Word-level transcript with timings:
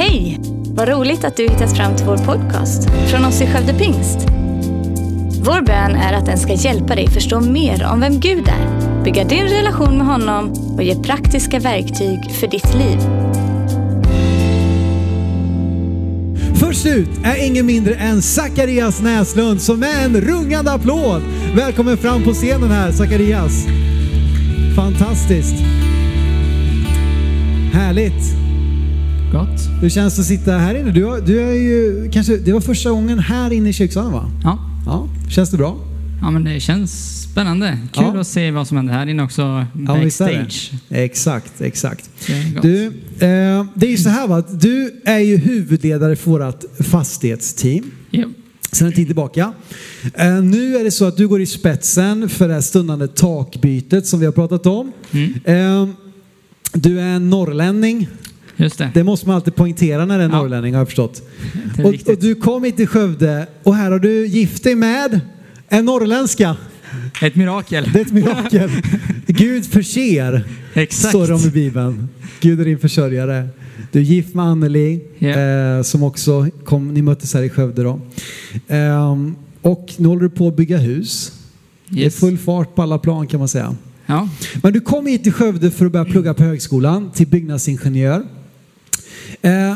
Hej! 0.00 0.38
Vad 0.74 0.88
roligt 0.88 1.24
att 1.24 1.36
du 1.36 1.42
hittat 1.42 1.76
fram 1.76 1.96
till 1.96 2.06
vår 2.06 2.16
podcast 2.16 2.90
från 3.10 3.24
oss 3.24 3.40
i 3.40 3.46
Skövde 3.46 3.74
Pingst. 3.74 4.18
Vår 5.44 5.62
bön 5.62 5.94
är 5.94 6.12
att 6.12 6.26
den 6.26 6.38
ska 6.38 6.52
hjälpa 6.52 6.94
dig 6.94 7.08
förstå 7.08 7.40
mer 7.40 7.88
om 7.92 8.00
vem 8.00 8.20
Gud 8.20 8.48
är, 8.48 9.02
bygga 9.04 9.24
din 9.24 9.44
relation 9.44 9.98
med 9.98 10.06
honom 10.06 10.52
och 10.76 10.82
ge 10.82 10.94
praktiska 10.94 11.58
verktyg 11.58 12.30
för 12.30 12.46
ditt 12.46 12.74
liv. 12.74 12.98
Först 16.54 16.86
ut 16.86 17.10
är 17.24 17.46
ingen 17.46 17.66
mindre 17.66 17.94
än 17.94 18.22
Zacharias 18.22 19.02
Näslund 19.02 19.62
som 19.62 19.82
är 19.82 20.04
en 20.04 20.20
rungande 20.20 20.72
applåd. 20.72 21.22
Välkommen 21.56 21.96
fram 21.96 22.24
på 22.24 22.32
scenen 22.32 22.70
här 22.70 22.92
Zacharias. 22.92 23.66
Fantastiskt. 24.76 25.54
Härligt. 27.72 28.49
Gott. 29.32 29.60
Hur 29.82 29.88
känns 29.88 30.16
det 30.16 30.20
att 30.20 30.26
sitta 30.26 30.52
här 30.52 30.74
inne? 30.74 30.90
Du, 30.92 31.04
har- 31.04 31.20
du 31.20 31.40
är 31.40 31.52
ju 31.52 32.10
kanske, 32.12 32.36
det 32.36 32.52
var 32.52 32.60
första 32.60 32.90
gången 32.90 33.18
här 33.18 33.52
inne 33.52 33.68
i 33.68 33.72
kyrksalen 33.72 34.12
va? 34.12 34.30
Ja. 34.44 34.58
Ja, 34.86 35.08
känns 35.30 35.50
det 35.50 35.56
bra? 35.56 35.76
ja, 36.22 36.30
men 36.30 36.44
det 36.44 36.60
känns 36.60 37.22
spännande. 37.22 37.78
Kul 37.92 38.04
Ja. 38.14 38.20
att 38.20 38.26
se 38.26 38.50
vad 38.50 38.66
som 38.68 38.76
händer 38.76 38.94
här 38.94 39.06
inne 39.06 39.22
också 39.22 39.42
Ja, 39.42 39.66
backstage. 39.86 40.70
Exakt, 40.88 41.60
exakt. 41.60 42.10
Det. 42.26 42.60
Du, 42.62 42.86
eh, 42.86 43.64
det 43.74 43.86
är 43.86 43.90
ju 43.90 43.96
så 43.96 44.08
här 44.08 44.26
va, 44.28 44.36
att 44.36 44.60
du 44.60 45.00
är 45.04 45.18
ju 45.18 45.36
huvudledare 45.36 46.16
för 46.16 46.30
vårt 46.30 46.64
fastighetsteam. 46.84 47.84
Ja. 48.10 48.24
Sedan 48.72 48.86
en 48.86 48.92
tid 48.94 49.06
tillbaka. 49.06 49.52
Eh, 50.14 50.42
nu 50.42 50.76
är 50.76 50.84
det 50.84 50.90
så 50.90 51.04
att 51.04 51.16
du 51.16 51.28
går 51.28 51.40
i 51.40 51.46
spetsen 51.46 52.28
för 52.28 52.48
det 52.48 52.54
här 52.54 52.60
stundande 52.60 53.08
takbytet 53.08 54.06
som 54.06 54.20
vi 54.20 54.26
har 54.26 54.32
pratat 54.32 54.66
om. 54.66 54.92
Mm. 55.10 55.34
Eh, 55.44 55.88
du 56.72 57.00
är 57.00 57.04
en 57.04 57.30
norrlänning. 57.30 58.08
Just 58.60 58.78
det. 58.78 58.90
Det 58.94 59.04
måste 59.04 59.26
man 59.26 59.36
alltid 59.36 59.54
poängtera 59.54 60.04
när 60.04 60.18
det 60.18 60.24
är 60.24 60.28
en 60.28 60.32
Ja. 60.34 60.38
norrlänning 60.42 60.74
har 60.74 60.80
jag 60.80 60.88
förstått. 60.88 61.22
Och, 61.84 61.94
och 62.12 62.18
du 62.20 62.34
kom 62.34 62.64
hit 62.64 62.76
till 62.76 62.86
Skövde 62.86 63.46
och 63.62 63.74
här 63.76 63.90
har 63.90 63.98
du 63.98 64.26
gift 64.26 64.64
dig 64.64 64.74
med 64.74 65.20
en 65.68 65.84
norrländska. 65.84 66.56
Ett 67.22 67.36
mirakel. 67.36 67.88
Det 67.92 67.98
är 67.98 68.04
ett 68.04 68.12
mirakel. 68.12 68.70
Gud 69.26 69.66
förser, 69.66 70.44
Exakt. 70.74 71.08
står 71.08 71.26
det 71.26 71.34
om 71.34 71.40
i 71.40 71.50
Bibeln. 71.50 72.08
Gud 72.40 72.60
är 72.60 72.64
din 72.64 72.78
försörjare. 72.78 73.48
Du 73.92 73.98
är 73.98 74.02
gift 74.02 74.34
med 74.34 74.44
Anneli 74.44 75.00
Ja. 75.18 75.28
eh, 75.28 75.82
som 75.82 76.02
också 76.02 76.46
kom, 76.64 76.94
ni 76.94 77.02
möttes 77.02 77.34
här 77.34 77.42
i 77.42 77.48
Skövde 77.48 77.82
då. 77.82 78.00
Ehm, 78.68 79.34
och 79.62 79.92
nu 79.96 80.08
håller 80.08 80.22
du 80.22 80.30
på 80.30 80.48
att 80.48 80.56
bygga 80.56 80.76
hus. 80.78 81.32
Det 81.88 82.00
är 82.00 82.04
Yes. 82.04 82.16
full 82.16 82.38
fart 82.38 82.74
på 82.74 82.82
alla 82.82 82.98
plan 82.98 83.26
kan 83.26 83.38
man 83.38 83.48
säga. 83.48 83.76
Ja. 84.06 84.28
Men 84.62 84.72
du 84.72 84.80
kom 84.80 85.06
hit 85.06 85.22
till 85.22 85.32
Skövde 85.32 85.70
för 85.70 85.86
att 85.86 85.92
börja 85.92 86.04
plugga 86.04 86.34
på 86.34 86.42
högskolan 86.42 87.10
till 87.14 87.26
byggnadsingenjör. 87.26 88.22
Eh, 89.42 89.74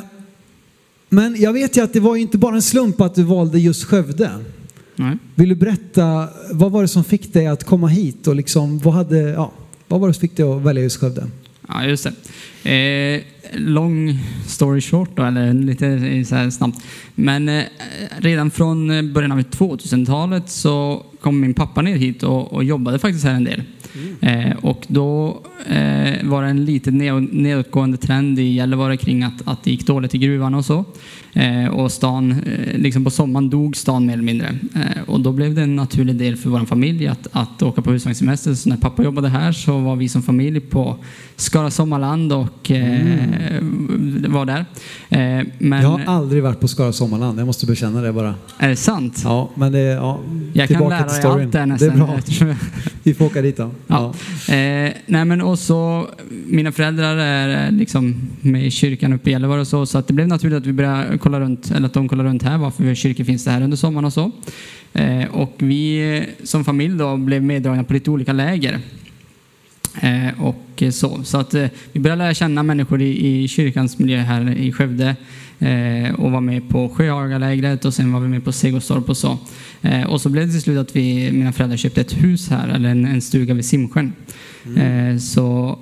men 1.08 1.36
jag 1.40 1.52
vet 1.52 1.76
ju 1.76 1.84
att 1.84 1.92
det 1.92 2.00
var 2.00 2.16
ju 2.16 2.22
inte 2.22 2.38
bara 2.38 2.54
en 2.54 2.62
slump 2.62 3.00
att 3.00 3.14
du 3.14 3.22
valde 3.22 3.58
just 3.58 3.84
Skövde. 3.84 4.30
Nej. 4.96 5.16
Vill 5.34 5.48
du 5.48 5.54
berätta, 5.54 6.28
vad 6.50 6.72
var 6.72 6.82
det 6.82 6.88
som 6.88 7.04
fick 7.04 7.32
dig 7.32 7.46
att 7.46 7.64
komma 7.64 7.86
hit 7.86 8.26
och 8.26 8.36
liksom, 8.36 8.78
vad, 8.78 8.94
hade, 8.94 9.18
ja, 9.18 9.52
vad 9.88 10.00
var 10.00 10.08
det 10.08 10.14
som 10.14 10.20
fick 10.20 10.36
dig 10.36 10.46
att 10.46 10.62
välja 10.62 10.82
just 10.82 10.96
Skövde? 10.96 11.26
Ja, 11.68 11.84
just 11.84 12.08
det. 12.62 12.70
Eh, 12.70 13.22
long 13.52 14.18
story 14.46 14.80
short 14.80 15.10
då, 15.14 15.22
eller 15.24 15.52
lite 15.54 16.24
så 16.24 16.34
här 16.34 16.50
snabbt. 16.50 16.78
Men 17.14 17.48
eh, 17.48 17.64
redan 18.18 18.50
från 18.50 18.90
eh, 18.90 19.02
början 19.02 19.32
av 19.32 19.38
2000-talet 19.40 20.48
så 20.48 21.06
kom 21.20 21.40
min 21.40 21.54
pappa 21.54 21.82
ner 21.82 21.96
hit 21.96 22.22
och, 22.22 22.52
och 22.52 22.64
jobbade 22.64 22.98
faktiskt 22.98 23.24
här 23.24 23.34
en 23.34 23.44
del. 23.44 23.62
Eh, 24.20 24.56
och 24.60 24.84
då 24.88 25.40
eh, 25.66 26.24
var 26.28 26.42
det 26.42 26.48
en 26.48 26.64
lite 26.64 26.90
ned- 26.90 27.28
nedåtgående 27.34 27.96
trend 27.96 28.38
i 28.38 28.42
Gällivare 28.42 28.96
kring 28.96 29.22
att, 29.22 29.42
att 29.44 29.64
det 29.64 29.70
gick 29.70 29.86
dåligt 29.86 30.14
i 30.14 30.18
gruvan 30.18 30.54
och 30.54 30.64
så. 30.64 30.84
Eh, 31.32 31.66
och 31.66 31.92
stan, 31.92 32.30
eh, 32.32 32.78
liksom 32.78 33.04
på 33.04 33.10
sommaren 33.10 33.50
dog 33.50 33.76
stan 33.76 34.06
mer 34.06 34.12
eller 34.12 34.22
mindre. 34.22 34.58
Och 35.06 35.20
då 35.20 35.32
blev 35.32 35.54
det 35.54 35.62
en 35.62 35.76
naturlig 35.76 36.16
del 36.16 36.36
för 36.36 36.50
vår 36.50 36.64
familj 36.64 37.06
att, 37.06 37.26
att 37.32 37.62
åka 37.62 37.82
på 37.82 37.90
husvagnssemester. 37.92 38.54
Så 38.54 38.68
när 38.68 38.76
pappa 38.76 39.04
jobbade 39.04 39.28
här 39.28 39.52
så 39.52 39.78
var 39.78 39.96
vi 39.96 40.08
som 40.08 40.22
familj 40.22 40.60
på 40.60 40.96
Skara 41.36 41.70
Sommarland 41.70 42.32
och 42.32 42.70
eh, 42.70 43.33
var 44.28 44.46
där. 44.46 44.64
Eh, 45.08 45.46
men 45.58 45.82
Jag 45.82 45.88
har 45.88 46.00
aldrig 46.06 46.42
varit 46.42 46.60
på 46.60 46.68
Skara 46.68 46.92
Sommarland, 46.92 47.38
jag 47.40 47.46
måste 47.46 47.66
bekänna 47.66 48.00
det 48.02 48.12
bara. 48.12 48.34
är 48.58 48.68
det 48.68 48.76
sant? 48.76 49.20
Ja, 49.24 49.50
men 49.54 49.72
det, 49.72 49.78
ja, 49.80 50.20
Jag 50.52 50.68
kan 50.68 50.76
tillbaka 50.76 51.06
lära 51.06 51.06
dig 51.34 51.42
allt 51.44 51.52
där 51.52 51.60
Det 51.60 51.66
nästan. 51.66 51.90
är 51.90 51.96
bra, 51.96 52.18
jag- 52.40 52.56
vi 53.02 53.14
får 53.14 53.24
åka 53.24 53.42
dit 53.42 53.56
då. 53.56 53.70
Ja. 53.86 54.14
Eh, 54.54 54.92
nej 55.06 55.24
men 55.24 55.40
och 55.42 55.58
så, 55.58 56.08
mina 56.46 56.72
föräldrar 56.72 57.16
är 57.16 57.64
eh, 57.66 57.72
liksom 57.72 58.14
med 58.40 58.66
i 58.66 58.70
kyrkan 58.70 59.12
uppe 59.12 59.30
i 59.30 59.32
Gällivare 59.32 59.60
och 59.60 59.66
så, 59.68 59.86
så 59.86 59.98
att 59.98 60.06
det 60.06 60.12
blev 60.14 60.28
naturligt 60.28 60.58
att 60.58 60.66
vi 60.66 60.72
började 60.72 61.18
kolla 61.18 61.40
runt, 61.40 61.70
eller 61.70 61.86
att 61.86 61.94
de 61.94 62.08
kollar 62.08 62.24
runt 62.24 62.42
här, 62.42 62.58
varför 62.58 62.94
kyrkor 62.94 63.24
finns 63.24 63.44
det 63.44 63.50
här 63.50 63.62
under 63.62 63.76
sommaren 63.76 64.04
och 64.04 64.12
så. 64.12 64.30
Eh, 64.92 65.24
och 65.32 65.52
vi 65.58 66.16
eh, 66.18 66.46
som 66.46 66.64
familj 66.64 66.98
då 66.98 67.16
blev 67.16 67.42
meddragna 67.42 67.84
på 67.84 67.92
lite 67.92 68.10
olika 68.10 68.32
läger. 68.32 68.78
Eh, 70.00 70.42
och 70.42 70.82
så. 70.90 71.24
Så 71.24 71.38
att 71.38 71.54
eh, 71.54 71.66
vi 71.92 72.00
började 72.00 72.22
lära 72.22 72.34
känna 72.34 72.62
människor 72.62 73.02
i, 73.02 73.42
i 73.42 73.48
kyrkans 73.48 73.98
miljö 73.98 74.18
här 74.18 74.50
i 74.50 74.72
Skövde 74.72 75.16
eh, 75.58 76.14
och 76.14 76.32
var 76.32 76.40
med 76.40 76.68
på 76.68 76.88
Sjöhagalägret 76.88 77.84
och 77.84 77.94
sen 77.94 78.12
var 78.12 78.20
vi 78.20 78.28
med 78.28 78.44
på 78.44 78.52
Segostorp 78.52 79.08
och 79.08 79.16
så. 79.16 79.38
Och 80.08 80.20
så 80.20 80.28
blev 80.28 80.46
det 80.46 80.52
till 80.52 80.62
slut 80.62 80.78
att 80.78 80.96
vi, 80.96 81.32
mina 81.32 81.52
föräldrar 81.52 81.76
köpte 81.76 82.00
ett 82.00 82.22
hus 82.22 82.48
här, 82.50 82.68
eller 82.68 82.88
en, 82.88 83.06
en 83.06 83.20
stuga 83.20 83.54
vid 83.54 83.64
Simsjön. 83.64 84.12
Eh, 84.76 85.18
så, 85.18 85.78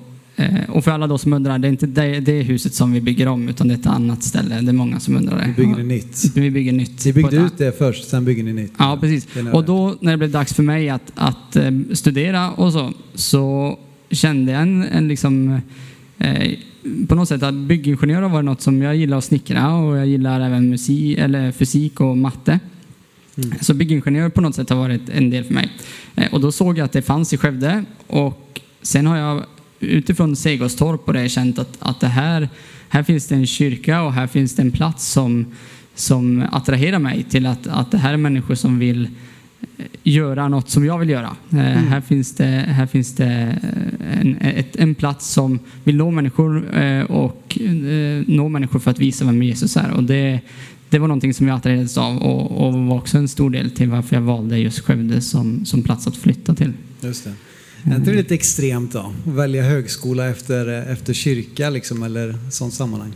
och 0.69 0.85
för 0.85 0.91
alla 0.91 1.07
då 1.07 1.19
som 1.19 1.33
undrar, 1.33 1.59
det 1.59 1.69
är 1.69 1.71
inte 1.71 1.87
det, 1.87 2.21
det 2.21 2.43
huset 2.43 2.75
som 2.75 2.93
vi 2.93 3.01
bygger 3.01 3.29
om 3.29 3.49
utan 3.49 3.69
det 3.69 3.75
är 3.75 3.79
ett 3.79 3.87
annat 3.87 4.23
ställe. 4.23 4.61
Det 4.61 4.71
är 4.71 4.73
många 4.73 5.01
som 5.01 5.17
undrar 5.17 5.39
det. 5.39 5.55
Vi 5.57 5.67
bygger 5.67 5.77
det 5.77 5.83
nytt. 5.83 6.25
Vi 6.35 6.51
bygger 6.51 6.73
nytt. 6.73 7.05
Ni 7.05 7.13
byggde 7.13 7.37
ut 7.37 7.59
det 7.59 7.79
först, 7.79 8.09
sen 8.09 8.25
bygger 8.25 8.45
ni 8.45 8.53
nytt. 8.53 8.73
Ja, 8.79 8.99
precis. 9.01 9.27
Och 9.53 9.65
då 9.65 9.97
när 10.01 10.11
det 10.11 10.19
blev 10.19 10.31
dags 10.31 10.55
för 10.55 10.63
mig 10.63 10.89
att, 10.89 11.13
att 11.15 11.57
studera 11.93 12.51
och 12.51 12.73
så, 12.73 12.93
så 13.15 13.79
kände 14.13 14.55
en, 14.55 14.83
en 14.83 15.09
liksom, 15.09 15.61
eh, 16.19 16.53
på 17.09 17.15
något 17.15 17.29
sätt 17.29 17.43
att 17.43 17.55
byggingenjör 17.55 18.23
var 18.23 18.43
något 18.43 18.61
som 18.61 18.83
jag 18.83 18.97
gillar 18.97 19.19
att 19.19 19.25
snickra 19.25 19.75
och 19.75 19.97
jag 19.97 20.07
gillar 20.07 20.41
även 20.41 20.71
musik, 20.71 21.19
eller 21.19 21.53
fysik 21.53 22.01
och 22.01 22.19
matte. 22.19 22.61
Mm. 23.37 23.59
Så 23.61 23.75
byggingenjör 23.75 24.29
på 24.29 24.41
något 24.41 24.55
sätt 24.55 24.71
har 24.71 24.77
varit 24.77 25.09
en 25.09 25.31
del 25.31 25.45
för 25.45 25.55
mig. 25.55 25.71
Eh, 26.15 26.35
och 26.35 26.41
då 26.41 26.53
såg 26.53 26.79
jag 26.79 26.85
att 26.85 26.93
det 26.93 27.03
fanns 27.03 27.33
i 27.33 27.37
Skövde 27.37 27.85
och 28.07 28.61
sen 28.83 29.07
har 29.07 29.17
jag 29.17 29.45
utifrån 29.81 30.37
Segostorp 30.37 31.09
och 31.09 31.13
det 31.13 31.29
känt 31.29 31.59
att, 31.59 31.77
att 31.79 32.01
det 32.01 32.07
här, 32.07 32.49
här 32.89 33.03
finns 33.03 33.27
det 33.27 33.35
en 33.35 33.47
kyrka 33.47 34.03
och 34.03 34.13
här 34.13 34.27
finns 34.27 34.57
det 34.57 34.63
en 34.63 34.71
plats 34.71 35.13
som, 35.13 35.47
som 35.95 36.45
attraherar 36.53 36.99
mig 36.99 37.23
till 37.23 37.47
att, 37.47 37.67
att 37.67 37.91
det 37.91 37.99
här 37.99 38.13
är 38.13 38.17
människor 38.17 38.55
som 38.55 38.79
vill 38.79 39.09
göra 40.03 40.49
något 40.49 40.71
som 40.71 40.85
jag 40.85 40.99
vill 40.99 41.09
göra. 41.09 41.37
Eh, 41.51 41.59
Här 41.59 42.01
finns 42.01 42.35
det, 42.35 42.45
här 42.69 42.87
finns 42.87 43.15
det 43.15 43.59
eh, 43.63 44.21
en, 44.21 44.37
ett, 44.41 44.77
en 44.77 44.95
plats 44.95 45.29
som 45.29 45.59
vill 45.85 45.97
nå 45.97 46.11
människor 46.11 46.79
eh, 46.79 47.03
och 47.03 47.59
eh, 47.61 48.25
nå 48.27 48.49
människor 48.49 48.79
för 48.79 48.91
att 48.91 48.99
visa 48.99 49.25
vem 49.25 49.43
Jesus 49.43 49.77
är. 49.77 49.91
Och 49.91 50.05
det, 50.05 50.41
det 50.91 50.99
var 50.99 51.09
någonting 51.09 51.35
som 51.35 51.49
jag 51.49 51.57
attraherades 51.57 51.99
av 51.99 52.17
och, 52.19 52.67
och 52.67 52.75
var 52.75 52.97
också 52.97 53.19
en 53.19 53.29
stor 53.29 53.51
del 53.51 53.71
till 53.71 53.89
varför 53.91 54.17
jag 54.17 54.23
valde 54.23 54.59
just 54.59 54.81
Skövde 54.81 55.21
som, 55.21 55.65
som 55.65 55.83
plats 55.83 56.07
att 56.07 56.17
flytta 56.17 56.55
till. 56.55 56.73
Just 57.01 57.25
det. 57.25 57.33
Är 57.91 57.97
inte 57.97 58.11
det 58.11 58.17
lite 58.17 58.35
extremt 58.35 58.93
då? 58.93 58.99
Att 58.99 59.35
välja 59.35 59.63
högskola 59.63 60.29
efter, 60.29 60.93
efter 60.93 61.13
kyrka 61.13 61.71
liksom, 61.71 62.03
eller 62.03 62.35
sånt 62.51 62.75
sammanhang? 62.75 63.13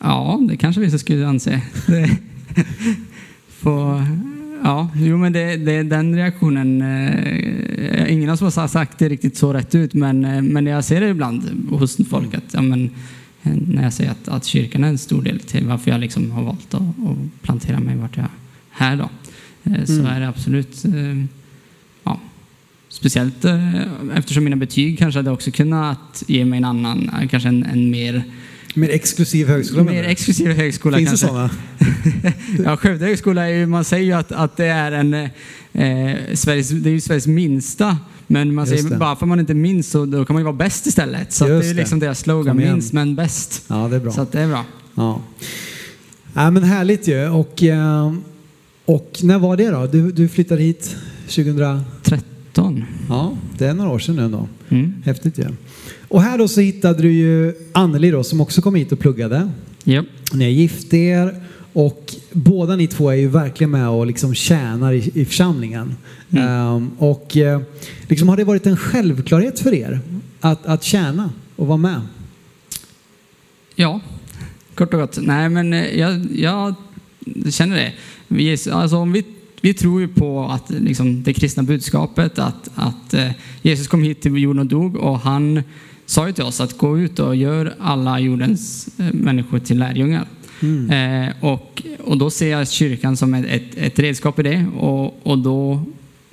Ja, 0.00 0.40
det 0.48 0.56
kanske 0.56 0.80
vissa 0.80 0.98
skulle 0.98 1.26
anse. 1.26 1.62
Det, 1.86 2.16
på, 3.62 4.02
ja, 4.64 4.88
jo 4.94 5.16
men 5.18 5.32
det, 5.32 5.56
det, 5.56 5.82
den 5.82 6.14
reaktionen, 6.16 6.82
eh, 6.82 8.12
ingen 8.12 8.30
oss 8.30 8.56
har 8.56 8.68
sagt 8.68 8.98
det 8.98 9.08
riktigt 9.08 9.36
så 9.36 9.52
rätt 9.52 9.74
ut, 9.74 9.94
men, 9.94 10.24
eh, 10.24 10.42
men 10.42 10.66
jag 10.66 10.84
ser 10.84 11.00
det 11.00 11.08
ibland 11.08 11.66
hos 11.70 11.96
folk 12.08 12.34
att, 12.34 12.54
ja, 12.54 12.62
men, 12.62 12.90
eh, 13.42 13.52
när 13.68 13.82
jag 13.82 13.92
säger 13.92 14.10
att, 14.10 14.28
att 14.28 14.44
kyrkan 14.44 14.84
är 14.84 14.88
en 14.88 14.98
stor 14.98 15.22
del 15.22 15.40
till 15.40 15.66
varför 15.66 15.90
jag 15.90 16.00
liksom 16.00 16.30
har 16.30 16.42
valt 16.42 16.74
att, 16.74 16.82
att 16.82 17.42
plantera 17.42 17.80
mig 17.80 17.96
vart 17.96 18.16
jag 18.16 18.24
är 18.24 18.30
här 18.70 18.96
då, 18.96 19.08
eh, 19.70 19.84
så 19.84 19.92
Mm. 19.92 20.06
är 20.06 20.20
det 20.20 20.28
absolut 20.28 20.84
eh, 20.84 21.24
ja, 22.04 22.20
Speciellt 22.88 23.44
eftersom 24.14 24.44
mina 24.44 24.56
betyg 24.56 24.98
kanske 24.98 25.18
hade 25.18 25.30
också 25.30 25.50
kunnat 25.50 26.22
ge 26.26 26.44
mig 26.44 26.56
en 26.56 26.64
annan, 26.64 27.10
kanske 27.30 27.48
en, 27.48 27.64
en 27.64 27.90
mer, 27.90 28.22
Mer 28.74 28.88
exklusiv 28.90 29.48
högskola 29.48 29.84
mer 29.84 30.04
exklusiv 30.04 30.50
högskola 30.52 30.96
Finns 30.98 31.08
kanske. 31.10 31.26
det 31.26 31.30
sådana? 31.30 31.50
Ja, 32.64 32.76
Skövde 32.76 33.06
högskola 33.06 33.48
är 33.48 33.54
ju, 33.54 33.66
man 33.66 33.84
säger 33.84 34.04
ju 34.04 34.12
att, 34.12 34.32
att 34.32 34.56
det 34.56 34.66
är 34.66 34.92
en, 34.92 35.14
eh, 35.14 36.16
Sveriges, 36.34 36.68
det 36.68 36.90
är 36.90 36.92
ju 36.92 37.00
Sveriges 37.00 37.26
minsta, 37.26 37.98
men 38.26 38.54
man 38.54 38.66
Just 38.66 38.78
säger 38.78 38.90
det. 38.90 38.96
bara 38.96 39.16
för 39.16 39.24
att 39.24 39.28
man 39.28 39.40
inte 39.40 39.52
är 39.52 39.54
minst 39.54 39.90
så 39.90 40.04
då 40.06 40.24
kan 40.24 40.34
man 40.34 40.40
ju 40.40 40.44
vara 40.44 40.56
bäst 40.56 40.86
istället. 40.86 41.32
Så 41.32 41.46
det 41.46 41.54
är 41.54 41.60
det. 41.62 41.74
liksom 41.74 41.98
deras 41.98 42.18
slogan, 42.18 42.56
minst 42.56 42.92
men 42.92 43.16
bäst. 43.16 43.64
Ja, 43.68 43.88
det 43.88 43.96
är 43.96 44.00
bra. 44.00 44.12
Så 44.12 44.26
det 44.32 44.40
är 44.40 44.48
bra. 44.48 44.64
Ja. 44.94 45.20
ja, 46.34 46.50
men 46.50 46.62
härligt 46.62 47.08
ju. 47.08 47.28
Och, 47.28 47.62
eh, 47.62 48.14
och 48.84 49.18
när 49.22 49.38
var 49.38 49.56
det 49.56 49.70
då? 49.70 49.86
Du, 49.86 50.12
du 50.12 50.28
flyttade 50.28 50.62
hit 50.62 50.96
2000? 51.28 51.84
13. 52.02 52.84
Ja, 53.08 53.36
det 53.58 53.66
är 53.66 53.74
några 53.74 53.90
år 53.90 53.98
sedan 53.98 54.16
nu 54.16 54.28
då. 54.28 54.48
Mm. 54.68 54.94
Häftigt 55.04 55.38
ju. 55.38 55.46
Och 56.10 56.22
här 56.22 56.38
då 56.38 56.48
så 56.48 56.60
hittade 56.60 57.02
du 57.02 57.12
ju 57.12 57.54
Anneli 57.72 58.10
då 58.10 58.24
som 58.24 58.40
också 58.40 58.62
kom 58.62 58.74
hit 58.74 58.92
och 58.92 58.98
pluggade. 58.98 59.50
Japp. 59.84 60.06
Ni 60.32 60.44
har 60.44 60.50
gift 60.50 60.94
er 60.94 61.42
och 61.72 62.14
båda 62.32 62.76
ni 62.76 62.86
två 62.86 63.10
är 63.10 63.14
ju 63.14 63.28
verkligen 63.28 63.70
med 63.70 63.88
och 63.88 64.06
liksom 64.06 64.34
tjänar 64.34 64.92
i, 64.92 65.10
i 65.14 65.24
församlingen. 65.24 65.96
Mm. 66.30 66.48
Ehm, 66.48 66.90
och 66.98 67.36
eh, 67.36 67.60
liksom 68.08 68.28
har 68.28 68.36
det 68.36 68.44
varit 68.44 68.66
en 68.66 68.76
självklarhet 68.76 69.60
för 69.60 69.74
er 69.74 70.00
att, 70.40 70.66
att 70.66 70.84
tjäna 70.84 71.32
och 71.56 71.66
vara 71.66 71.78
med? 71.78 72.00
Ja, 73.74 74.00
kort 74.74 74.94
och 74.94 75.00
gott. 75.00 75.18
Nej, 75.22 75.48
men 75.48 75.72
eh, 75.72 75.98
jag, 75.98 76.26
jag 76.34 76.74
känner 77.50 77.76
det. 77.76 77.92
Vi, 78.28 78.52
alltså, 78.72 78.96
om 78.96 79.12
vi, 79.12 79.24
vi 79.60 79.74
tror 79.74 80.00
ju 80.00 80.08
på 80.08 80.44
att 80.44 80.70
liksom, 80.70 81.22
det 81.22 81.32
kristna 81.32 81.62
budskapet, 81.62 82.38
att, 82.38 82.70
att 82.74 83.14
eh, 83.14 83.30
Jesus 83.62 83.88
kom 83.88 84.02
hit 84.02 84.22
till 84.22 84.36
jorden 84.36 84.58
och 84.58 84.66
dog 84.66 84.96
och 84.96 85.18
han 85.18 85.62
sa 86.10 86.26
ju 86.26 86.32
till 86.32 86.44
oss 86.44 86.60
att 86.60 86.78
gå 86.78 86.98
ut 86.98 87.18
och 87.18 87.36
gör 87.36 87.74
alla 87.78 88.20
jordens 88.20 88.88
eh, 88.98 89.12
människor 89.12 89.58
till 89.58 89.78
lärjungar. 89.78 90.26
Mm. 90.62 90.90
Eh, 90.90 91.34
och, 91.40 91.82
och 91.98 92.18
då 92.18 92.30
ser 92.30 92.50
jag 92.50 92.70
kyrkan 92.70 93.16
som 93.16 93.34
ett, 93.34 93.46
ett, 93.46 93.76
ett 93.76 93.98
redskap 93.98 94.38
i 94.38 94.42
det 94.42 94.66
och, 94.78 95.26
och 95.26 95.38
då 95.38 95.82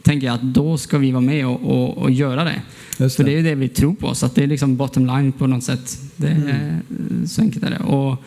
tänker 0.02 0.28
jag 0.28 0.34
att 0.34 0.42
då 0.42 0.78
ska 0.78 0.98
vi 0.98 1.12
vara 1.12 1.22
med 1.22 1.48
och, 1.48 1.62
och, 1.62 1.98
och 1.98 2.12
göra 2.12 2.44
det. 2.44 2.62
Just 3.00 3.16
För 3.16 3.24
det. 3.24 3.30
det 3.30 3.36
är 3.36 3.38
ju 3.38 3.44
det 3.44 3.56
vi 3.56 3.70
tror 3.70 3.94
på, 3.94 4.16
så 4.16 4.26
att 4.26 4.36
det 4.36 4.44
är 4.44 4.48
liksom 4.48 4.78
bottom 4.78 5.06
line 5.06 5.32
på 5.32 5.48
något 5.48 5.64
sätt. 5.64 6.00
Det 6.16 6.28
Mm. 6.28 7.28
Så 7.28 7.42
enkelt 7.42 7.64
är 7.64 7.70
det. 7.70 7.80
Och, 7.80 8.24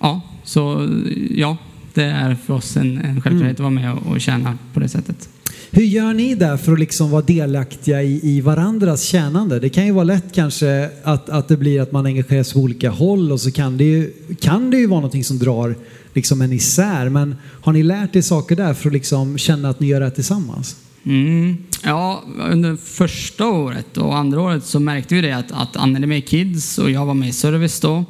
ja, 0.00 0.20
så 0.44 0.88
ja, 1.30 1.56
det 1.94 2.04
är 2.04 2.34
för 2.34 2.54
oss 2.54 2.76
en, 2.76 2.98
en 2.98 3.20
självklarhet 3.20 3.40
Mm. 3.40 3.50
att 3.52 3.60
vara 3.60 3.70
med 3.70 3.92
och, 3.92 4.12
och 4.12 4.20
tjäna 4.20 4.58
på 4.74 4.80
det 4.80 4.88
sättet. 4.88 5.28
Hur 5.70 5.82
gör 5.82 6.14
ni 6.14 6.34
där 6.34 6.56
för 6.56 6.72
att 6.72 6.78
liksom 6.78 7.10
vara 7.10 7.22
delaktiga 7.22 8.02
i, 8.02 8.20
i 8.22 8.40
varandras 8.40 9.02
tjänande? 9.02 9.60
Det 9.60 9.68
kan 9.68 9.86
ju 9.86 9.92
vara 9.92 10.04
lätt 10.04 10.32
kanske 10.34 10.90
att, 11.02 11.28
att 11.28 11.48
det 11.48 11.56
blir 11.56 11.80
att 11.80 11.92
man 11.92 12.06
engagerar 12.06 12.42
sig 12.42 12.54
på 12.54 12.60
olika 12.60 12.90
håll 12.90 13.32
och 13.32 13.40
så 13.40 13.50
kan 13.50 13.76
det 13.76 13.84
ju, 13.84 14.12
kan 14.40 14.70
det 14.70 14.78
ju 14.78 14.86
vara 14.86 15.00
någonting 15.00 15.24
som 15.24 15.38
drar 15.38 15.74
liksom 16.14 16.42
en 16.42 16.52
isär. 16.52 17.08
Men 17.08 17.36
har 17.62 17.72
ni 17.72 17.82
lärt 17.82 18.16
er 18.16 18.20
saker 18.20 18.56
där 18.56 18.74
för 18.74 18.88
att 18.88 18.92
liksom 18.92 19.38
känna 19.38 19.68
att 19.68 19.80
ni 19.80 19.86
gör 19.86 20.00
det 20.00 20.06
här 20.06 20.12
tillsammans? 20.12 20.76
Mm. 21.04 21.56
Ja, 21.84 22.24
under 22.50 22.76
första 22.76 23.46
året 23.46 23.96
och 23.96 24.16
andra 24.16 24.40
året 24.40 24.64
så 24.64 24.80
märkte 24.80 25.14
vi 25.14 25.20
det 25.20 25.32
att, 25.32 25.52
att 25.52 25.76
Anneli 25.76 26.02
är 26.02 26.06
med 26.06 26.18
i 26.18 26.22
Kids 26.22 26.78
och 26.78 26.90
jag 26.90 27.06
var 27.06 27.14
med 27.14 27.28
i 27.28 27.32
Service 27.32 27.80
då. 27.80 28.04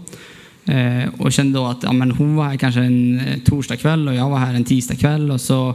Eh, 0.64 1.08
och 1.18 1.32
kände 1.32 1.58
då 1.58 1.66
att 1.66 1.82
ja, 1.82 1.92
men 1.92 2.10
hon 2.10 2.36
var 2.36 2.44
här 2.44 2.56
kanske 2.56 2.80
en 2.80 3.20
eh, 3.20 3.38
torsdagkväll 3.44 4.08
och 4.08 4.14
jag 4.14 4.30
var 4.30 4.38
här 4.38 4.54
en 4.54 4.64
tisdagkväll 4.64 5.30
och 5.30 5.40
så 5.40 5.74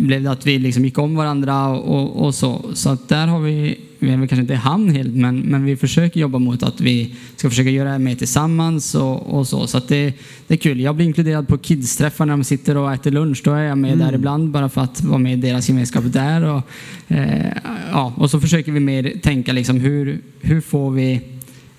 blev 0.00 0.22
det 0.22 0.30
att 0.30 0.46
vi 0.46 0.58
liksom 0.58 0.84
gick 0.84 0.98
om 0.98 1.14
varandra 1.14 1.68
och, 1.68 2.26
och, 2.26 2.34
så. 2.34 2.70
Så 2.74 2.90
att 2.90 3.08
där 3.08 3.26
har 3.26 3.40
vi, 3.40 3.78
vi 3.98 4.10
är 4.10 4.16
väl 4.16 4.28
kanske 4.28 4.40
inte 4.40 4.52
i 4.52 4.56
hamn 4.56 4.90
helt, 4.90 5.14
men, 5.14 5.40
men 5.40 5.64
vi 5.64 5.76
försöker 5.76 6.20
jobba 6.20 6.38
mot 6.38 6.62
att 6.62 6.80
vi 6.80 7.14
ska 7.36 7.48
försöka 7.48 7.70
göra 7.70 7.92
det 7.92 7.98
mer 7.98 8.14
tillsammans 8.14 8.94
och, 8.94 9.38
och 9.38 9.46
så. 9.46 9.66
Så 9.66 9.78
att 9.78 9.88
det, 9.88 10.14
det 10.46 10.54
är 10.54 10.58
kul. 10.58 10.80
Jag 10.80 10.96
blir 10.96 11.06
inkluderad 11.06 11.48
på 11.48 11.58
Kids-träffar 11.58 12.26
när 12.26 12.32
de 12.32 12.44
sitter 12.44 12.76
och 12.76 12.92
äter 12.92 13.10
lunch. 13.10 13.42
Då 13.44 13.52
är 13.52 13.62
jag 13.62 13.78
med 13.78 13.98
där 13.98 14.12
ibland 14.12 14.50
bara 14.50 14.68
för 14.68 14.80
att 14.80 15.02
vara 15.02 15.18
med 15.18 15.32
i 15.32 15.36
deras 15.36 15.68
gemenskap 15.68 16.04
där. 16.06 16.42
Och, 16.44 16.62
eh, 17.08 17.52
ja, 17.92 18.12
och 18.16 18.30
så 18.30 18.40
försöker 18.40 18.72
vi 18.72 18.80
mer 18.80 19.12
tänka 19.22 19.52
liksom 19.52 19.80
hur, 19.80 20.20
hur 20.40 20.60
får 20.60 20.90
vi 20.90 21.20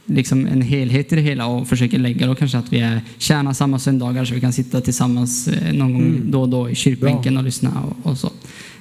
liksom 0.10 0.48
en 0.48 0.62
helhet 0.62 1.14
i 1.14 1.16
det 1.16 1.22
hela 1.22 1.46
och 1.46 1.68
försöker 1.68 2.00
lägga 2.00 2.28
då 2.28 2.36
kanske 2.36 2.58
att 2.58 2.74
vi 2.74 2.80
är, 2.80 3.02
tjänar 3.18 3.54
samma 3.54 3.80
söndagar 3.80 4.26
så 4.26 4.34
vi 4.34 4.42
kan 4.42 4.54
sitta 4.54 4.82
tillsammans 4.82 5.48
eh, 5.48 5.74
någon 5.74 5.94
gång 5.94 6.00
Mm. 6.02 6.32
då 6.32 6.42
och 6.42 6.50
då 6.50 6.70
i 6.70 6.76
kyrkbänken 6.76 7.38
och 7.38 7.44
lyssna 7.44 7.72
och, 7.82 8.12
och 8.12 8.18
så. 8.18 8.32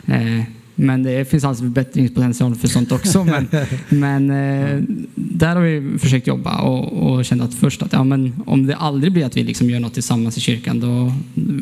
Eh, 0.07 0.43
men 0.75 1.03
det 1.03 1.31
finns 1.31 1.45
alltid 1.45 1.65
förbättringspotential 1.65 2.55
för 2.55 2.69
sånt 2.69 2.93
också. 2.93 3.25
Men, 3.25 3.49
men 3.89 4.31
eh, 4.31 4.83
där 5.15 5.57
har 5.57 5.63
vi 5.63 5.99
försökt 5.99 6.27
jobba 6.27 6.61
och, 6.61 6.93
och 6.93 7.25
kände 7.25 7.45
att 7.45 7.55
först 7.55 7.83
att 7.83 7.93
ja, 7.93 8.05
men 8.05 8.43
om 8.47 8.67
det 8.67 8.77
aldrig 8.77 9.13
blir 9.13 9.27
att 9.27 9.37
vi 9.37 9.45
liksom 9.45 9.71
gör 9.71 9.81
något 9.81 9.95
tillsammans 9.95 10.39
i 10.39 10.41
kyrkan 10.41 10.81
då, 10.81 11.13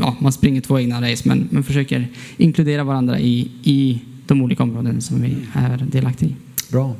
ja, 0.01 0.17
man 0.21 0.33
springer 0.33 0.61
två 0.61 0.81
egna 0.81 1.11
race 1.11 1.29
men, 1.29 1.49
men 1.51 1.63
försöker 1.63 2.09
inkludera 2.37 2.85
varandra 2.85 3.21
i, 3.21 3.51
i 3.63 4.01
de 4.27 4.43
olika 4.43 4.63
områden 4.63 5.01
som 5.01 5.23
vi 5.23 5.37
är 5.53 5.87
delaktiga 5.91 6.29
i. 6.29 6.35
Bra. 6.71 6.95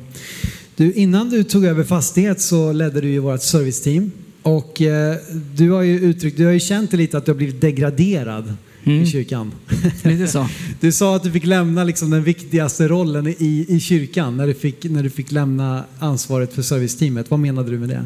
Du, 0.77 0.93
innan 0.93 1.29
du 1.29 1.43
tog 1.43 1.65
över 1.65 1.83
fastighet 1.83 2.41
så 2.41 2.73
ledde 2.73 3.01
du 3.01 3.09
ju 3.09 3.19
vårt 3.19 3.41
serviceteam. 3.41 4.11
Och 4.41 4.81
eh, 4.81 5.15
du 5.55 5.71
har 5.71 5.81
ju 5.81 5.99
uttryckt, 5.99 6.37
du 6.37 6.45
har 6.45 6.51
ju 6.51 6.59
känt 6.59 6.93
lite 6.93 7.17
att 7.17 7.25
du 7.25 7.31
har 7.31 7.37
blivit 7.37 7.61
degraderad 7.61 8.53
Mm. 8.83 9.03
i 9.03 9.05
kyrkan. 9.05 9.51
Lite 10.03 10.27
så. 10.27 10.47
Du 10.79 10.91
sa 10.91 11.15
att 11.15 11.23
du 11.23 11.31
fick 11.31 11.45
lämna 11.45 11.83
liksom 11.83 12.09
den 12.09 12.23
viktigaste 12.23 12.87
rollen 12.87 13.27
i, 13.27 13.65
i 13.69 13.79
kyrkan 13.79 14.37
när 14.37 14.47
du, 14.47 14.53
fick, 14.53 14.83
när 14.83 15.03
du 15.03 15.09
fick 15.09 15.31
lämna 15.31 15.83
ansvaret 15.99 16.53
för 16.53 16.61
serviceteamet. 16.61 17.31
Vad 17.31 17.39
menade 17.39 17.71
du 17.71 17.79
med 17.79 17.89
det? 17.89 18.05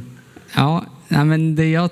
Ja, 0.56 0.86
men 1.08 1.56
det 1.56 1.70
jag, 1.70 1.90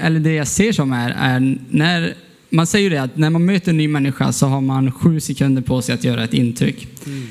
eller 0.00 0.20
det 0.20 0.32
jag 0.32 0.48
ser 0.48 0.72
som 0.72 0.92
är, 0.92 1.10
är 1.18 1.58
när 1.70 2.14
man 2.50 2.66
säger 2.66 2.90
ju 2.90 2.96
det 2.96 3.02
att 3.02 3.16
när 3.16 3.30
man 3.30 3.44
möter 3.44 3.70
en 3.70 3.76
ny 3.76 3.88
människa 3.88 4.32
så 4.32 4.46
har 4.46 4.60
man 4.60 4.92
sju 4.92 5.20
sekunder 5.20 5.62
på 5.62 5.82
sig 5.82 5.94
att 5.94 6.04
göra 6.04 6.24
ett 6.24 6.34
intryck. 6.34 6.88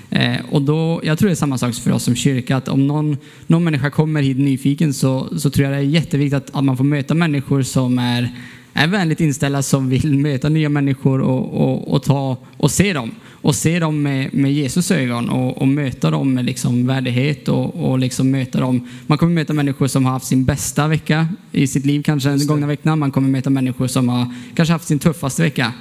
Eh, 0.09 0.37
och 0.51 0.61
då, 0.61 1.01
jag 1.03 1.19
tror 1.19 1.27
det 1.27 1.33
är 1.33 1.35
samma 1.35 1.57
sak 1.57 1.75
för 1.75 1.91
oss 1.91 2.03
som 2.03 2.15
kyrka, 2.15 2.57
att 2.57 2.67
om 2.67 2.87
någon, 2.87 3.17
någon 3.47 3.63
människa 3.63 3.89
kommer 3.89 4.21
hit 4.21 4.37
nyfiken 4.37 4.93
så, 4.93 5.39
så 5.39 5.49
tror 5.49 5.65
jag 5.65 5.73
det 5.73 5.77
är 5.77 5.81
jätteviktigt 5.81 6.37
att, 6.37 6.55
att 6.55 6.63
man 6.63 6.77
får 6.77 6.83
möta 6.83 7.13
människor 7.13 7.61
som 7.61 7.99
är, 7.99 8.33
är 8.77 8.87
vänligt 8.87 9.19
inställda, 9.19 9.61
som 9.61 9.89
vill 9.89 10.17
möta 10.17 10.49
nya 10.49 10.69
människor 10.69 11.21
och, 11.21 11.61
och, 11.61 11.93
och, 11.93 12.03
ta, 12.03 12.37
och 12.57 12.71
se 12.71 12.93
dem. 12.93 13.11
Och 13.31 13.55
se 13.55 13.79
dem 13.79 14.01
med, 14.01 14.33
med 14.33 14.53
Jesus 14.53 14.91
ögon 14.91 15.29
och, 15.29 15.57
och 15.57 15.67
möta 15.67 16.11
dem 16.11 16.33
med 16.33 16.45
liksom 16.45 16.87
värdighet 16.87 17.47
och, 17.47 17.75
och 17.75 17.99
liksom 17.99 18.31
möta 18.31 18.59
dem. 18.59 18.87
Man 19.07 19.17
kommer 19.17 19.33
möta 19.33 19.53
människor 19.53 19.87
som 19.87 20.05
har 20.05 20.11
haft 20.11 20.25
sin 20.25 20.45
bästa 20.45 20.87
vecka 20.87 21.27
i 21.51 21.67
sitt 21.67 21.85
liv 21.85 22.03
kanske 22.03 22.29
den 22.29 22.47
gångna 22.47 22.67
veckan. 22.67 22.99
Man 22.99 23.11
kommer 23.11 23.29
möta 23.29 23.49
människor 23.49 23.87
som 23.87 24.09
har 24.09 24.33
kanske 24.55 24.73
haft 24.73 24.87
sin 24.87 24.99
tuffaste 24.99 25.41
vecka. 25.41 25.73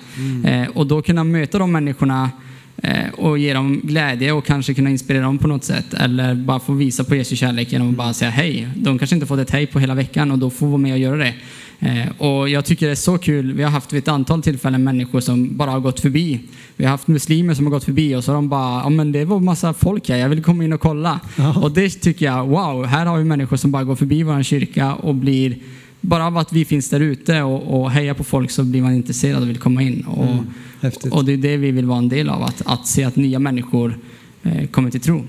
Eh, 0.45 0.69
och 0.75 0.87
då 0.87 1.03
kunna 1.03 1.25
möta 1.25 1.59
de 1.59 1.73
människorna 1.73 2.31
och 3.13 3.39
ge 3.39 3.55
dem 3.55 3.81
glädje 3.85 4.33
och 4.33 4.47
kanske 4.47 4.75
kunna 4.75 4.91
inspirera 4.91 5.23
dem 5.23 5.39
på 5.39 5.49
något 5.49 5.65
sätt. 5.65 5.95
Eller 5.95 6.35
bara 6.35 6.61
få 6.61 6.73
visa 6.73 7.05
på 7.05 7.17
Jesu 7.17 7.37
kärlek 7.37 7.73
genom 7.73 7.91
att 7.91 7.97
bara 7.97 8.13
säga 8.13 8.31
hej. 8.31 8.69
De 8.77 8.99
kanske 8.99 9.17
inte 9.17 9.27
fått 9.27 9.39
ett 9.39 9.51
hej 9.51 9.67
på 9.67 9.79
hela 9.79 9.95
veckan 9.95 10.31
och 10.31 10.39
då 10.39 10.51
får 10.51 10.67
vara 10.67 10.79
med 10.79 10.93
och 10.93 10.99
göra 10.99 11.17
det. 11.17 11.35
Eh, 11.85 12.09
och 12.19 12.49
jag 12.49 12.65
tycker 12.65 12.87
det 12.87 12.93
är 12.93 12.97
så 12.97 13.19
kul. 13.19 13.53
Vi 13.53 13.63
har 13.63 13.71
haft 13.71 13.93
vid 13.93 13.99
ett 13.99 14.09
antal 14.09 14.43
tillfällen 14.43 14.85
människor 14.85 15.21
som 15.21 15.57
bara 15.57 15.71
har 15.71 15.81
gått 15.81 16.01
förbi. 16.01 16.41
Vi 16.77 16.85
har 16.85 16.91
haft 16.91 17.09
muslimer 17.09 17.55
som 17.55 17.67
har 17.67 17.71
gått 17.71 17.85
förbi 17.85 18.15
och 18.15 18.25
så 18.25 18.33
har 18.33 18.37
de 18.37 18.49
bara, 18.49 18.83
ja 18.83 18.89
men 18.89 19.13
det 19.13 19.25
var 19.25 19.41
massa 19.41 19.75
folk 19.75 20.09
här, 20.09 20.17
jag 20.17 20.29
vill 20.29 20.43
komma 20.43 20.65
in 20.65 20.73
och 20.73 20.81
kolla. 20.81 21.21
Ja. 21.37 21.61
Och 21.61 21.73
det 21.73 21.91
tycker 21.91 22.27
jag, 22.27 22.47
wow, 22.47 22.87
här 22.87 23.07
har 23.07 23.19
vi 23.19 23.25
människor 23.25 23.57
som 23.57 23.71
bara 23.71 23.85
går 23.85 23.97
förbi 23.97 24.23
vår 24.23 24.43
kyrka 24.43 24.95
och 24.95 25.15
blir, 25.15 25.57
bara 26.05 26.27
av 26.27 26.39
att 26.39 26.53
vi 26.53 26.65
finns 26.65 26.91
där 26.91 27.01
ute 27.01 27.43
och, 27.43 27.81
och 27.81 27.91
hejar 27.91 28.15
på 28.15 28.25
folk 28.25 28.51
så 28.51 28.65
blir 28.65 28.83
man 28.83 28.95
intresserad 28.95 29.43
och 29.43 29.49
vill 29.49 29.59
komma 29.59 29.83
in. 29.83 30.05
Och, 30.09 30.25
Mm, 30.25 31.13
och 31.13 31.25
det 31.25 31.33
är 31.33 31.37
det 31.37 31.57
vi 31.57 31.71
vill 31.71 31.87
vara 31.87 31.99
en 31.99 32.09
del 32.09 32.29
av, 32.29 32.43
att, 32.43 32.63
att 32.65 32.87
se 32.87 33.05
att 33.05 33.17
nya 33.17 33.39
människor 33.39 33.99
eh, 34.43 34.67
kommer 34.67 34.91
till 34.91 35.01
tro. 35.01 35.23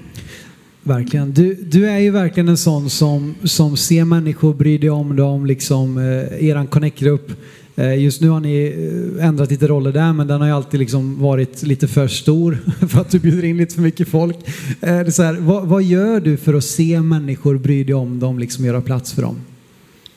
Verkligen. 0.84 1.34
Du, 1.34 1.54
du 1.56 1.90
är 1.90 2.00
ju 2.00 2.12
verkligen 2.12 2.50
en 2.50 2.58
sån 2.58 2.90
som, 2.90 3.36
som 3.44 3.78
ser 3.78 4.06
människor, 4.06 4.54
bryr 4.54 4.80
dig 4.80 4.90
om 4.90 5.16
dem, 5.16 5.46
liksom 5.46 5.98
eh, 5.98 6.48
eran 6.48 6.68
connect-grupp. 6.68 7.32
Eh, 7.76 8.04
just 8.04 8.22
nu 8.22 8.30
har 8.30 8.40
ni 8.40 8.76
eh, 9.18 9.28
ändrat 9.28 9.52
lite 9.52 9.68
roller 9.68 9.92
där, 9.92 10.14
men 10.14 10.28
den 10.28 10.42
har 10.42 10.48
ju 10.48 10.54
alltid 10.54 10.80
liksom 10.80 11.20
varit 11.20 11.64
lite 11.64 11.88
för 11.88 12.08
stor 12.08 12.58
för 12.88 13.02
att 13.02 13.10
du 13.10 13.20
bjuder 13.20 13.46
in 13.46 13.58
lite 13.58 13.76
för 13.76 13.82
mycket 13.82 14.08
folk. 14.08 14.38
Eh, 14.48 14.54
det 14.80 14.88
är 14.90 15.12
så 15.12 15.24
här, 15.24 15.34
vad, 15.34 15.68
vad 15.68 15.84
gör 15.84 16.20
du 16.20 16.38
för 16.38 16.54
att 16.54 16.64
se 16.64 17.02
människor, 17.02 17.58
bry 17.58 17.84
dig 17.84 17.96
om 17.96 18.20
dem, 18.20 18.40
liksom 18.40 18.66
göra 18.66 18.82
plats 18.82 19.14
för 19.14 19.22
dem? 19.22 19.36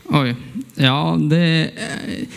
Oj, 0.09 0.35
ja 0.75 1.19
det... 1.21 1.71
eh, 1.77 2.29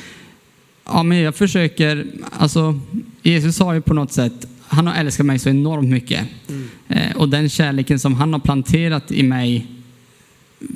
Ja 0.85 1.03
men 1.03 1.17
jag 1.17 1.35
försöker, 1.35 2.05
alltså 2.31 2.79
Jesus 3.21 3.59
har 3.59 3.73
ju 3.73 3.81
på 3.81 3.93
något 3.93 4.11
sätt, 4.11 4.47
han 4.67 4.87
har 4.87 4.93
älskat 4.93 5.25
mig 5.25 5.39
så 5.39 5.49
enormt 5.49 5.89
mycket. 5.89 6.27
Eh, 6.87 7.15
och 7.15 7.29
den 7.29 7.49
kärleken 7.49 7.99
som 7.99 8.13
han 8.15 8.33
har 8.33 8.39
planterat 8.39 9.11
i 9.11 9.23
mig, 9.23 9.67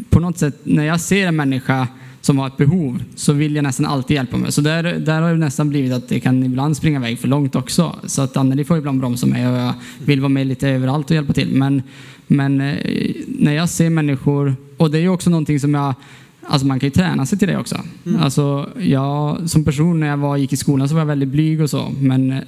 på 0.10 0.20
något 0.20 0.38
sätt, 0.38 0.56
när 0.64 0.84
jag 0.84 1.02
ser 1.02 1.28
en 1.28 1.36
människa 1.36 1.88
som 2.22 2.40
har 2.40 2.48
ett 2.48 2.58
behov 2.58 3.04
så 3.16 3.34
vill 3.34 3.56
jag 3.56 3.64
nästan 3.64 3.86
alltid 3.86 4.16
hjälpa 4.16 4.38
mig. 4.38 4.52
Så 4.52 4.62
där, 4.62 4.84
där 4.84 5.22
har 5.22 5.30
det 5.32 5.38
nästan 5.38 5.70
blivit 5.70 5.94
att 5.94 6.10
det 6.10 6.20
kan 6.20 6.44
ibland 6.44 6.78
springa 6.78 7.00
iväg 7.00 7.20
för 7.20 7.28
långt 7.28 7.56
också. 7.56 7.96
Så 8.06 8.22
att 8.22 8.38
Anneli 8.38 8.64
får 8.66 8.78
ibland 8.78 9.00
bromsa 9.00 9.26
mig 9.26 9.48
och 9.48 9.58
jag 9.58 9.74
vill 10.06 10.22
vara 10.22 10.30
med 10.30 10.48
lite 10.48 10.70
överallt 10.70 11.10
och 11.10 11.16
hjälpa 11.16 11.34
till. 11.34 11.50
Men, 11.52 11.84
men 12.28 12.62
eh, 12.62 12.76
när 13.28 13.54
jag 13.54 13.70
ser 13.70 13.90
människor, 13.90 14.56
och 14.78 14.92
det 14.92 14.98
är 14.98 15.02
ju 15.02 15.10
också 15.10 15.30
någonting 15.30 15.60
som 15.60 15.74
jag 15.74 15.94
Alltså 16.48 16.68
man 16.68 16.80
kan 16.80 16.88
ju 16.88 16.92
träna 16.92 17.26
sig 17.26 17.40
till 17.40 17.48
det 17.48 17.58
också. 17.58 17.82
Alltså 18.20 18.70
jag, 18.80 19.50
som 19.50 19.66
person 19.66 20.00
när 20.00 20.08
jag 20.08 20.18
var, 20.18 20.38
gick 20.38 20.54
i 20.54 20.58
skolan 20.58 20.90
så 20.90 20.96
var 20.96 21.02
jag 21.02 21.06
väldigt 21.06 21.30
blyg 21.30 21.62
och 21.62 21.70
så. 21.70 21.92
Men 22.00 22.42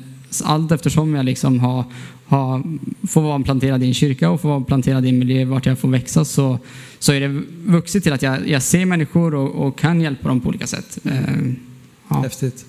allt 0.44 0.72
eftersom 0.72 1.16
jag 1.16 1.26
liksom 1.26 1.60
har, 1.60 1.86
har, 2.26 2.64
får 3.08 3.22
vara 3.22 3.40
planterad 3.40 3.84
i 3.84 3.88
en 3.88 3.94
kyrka 3.94 4.30
och 4.30 4.42
får 4.42 4.50
vara 4.50 4.62
planterad 4.62 5.06
i 5.06 5.10
en 5.10 5.20
miljö 5.20 5.46
vart 5.46 5.66
jag 5.66 5.80
får 5.80 5.90
växa 5.90 6.26
så, 6.26 6.60
så 7.00 7.14
är 7.14 7.20
det 7.20 7.44
vuxit 7.66 8.04
till 8.04 8.14
att 8.14 8.22
jag, 8.22 8.50
jag 8.50 8.64
ser 8.64 8.86
människor 8.86 9.36
och, 9.36 9.68
och 9.68 9.80
kan 9.80 10.02
hjälpa 10.02 10.28
dem 10.28 10.42
på 10.42 10.50
olika 10.50 10.68
sätt. 10.68 10.98
Eh, 11.04 11.14
ja. 12.10 12.22
Häftigt. 12.22 12.66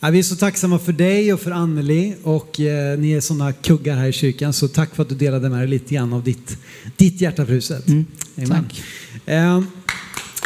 Ja, 0.00 0.10
vi 0.10 0.18
är 0.18 0.22
så 0.22 0.36
tacksamma 0.36 0.78
för 0.78 0.92
dig 0.92 1.32
och 1.32 1.40
för 1.40 1.50
Anneli 1.50 2.14
och 2.22 2.60
eh, 2.60 2.98
ni 2.98 3.12
är 3.12 3.20
sådana 3.20 3.52
kuggar 3.52 3.96
här 3.96 4.06
i 4.06 4.12
kyrkan 4.12 4.52
så 4.52 4.68
tack 4.68 4.94
för 4.94 5.02
att 5.02 5.08
du 5.08 5.14
delade 5.14 5.48
med 5.48 5.58
dig 5.58 5.68
lite 5.68 5.94
grann 5.94 6.12
av 6.12 6.22
ditt, 6.22 6.58
ditt 6.96 7.20
hjärta 7.20 7.46
för 7.46 7.52
huset. 7.52 7.88
Mm, 7.88 8.06
tack. 8.48 8.82
Eh, 9.26 9.60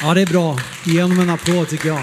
Ja, 0.05 0.15
det 0.15 0.21
är 0.21 0.27
bra. 0.27 0.59
Ge 0.87 1.03
honom 1.03 1.21
en 1.21 1.31
applåd 1.31 1.69
tycker 1.69 1.89
jag. 1.89 2.01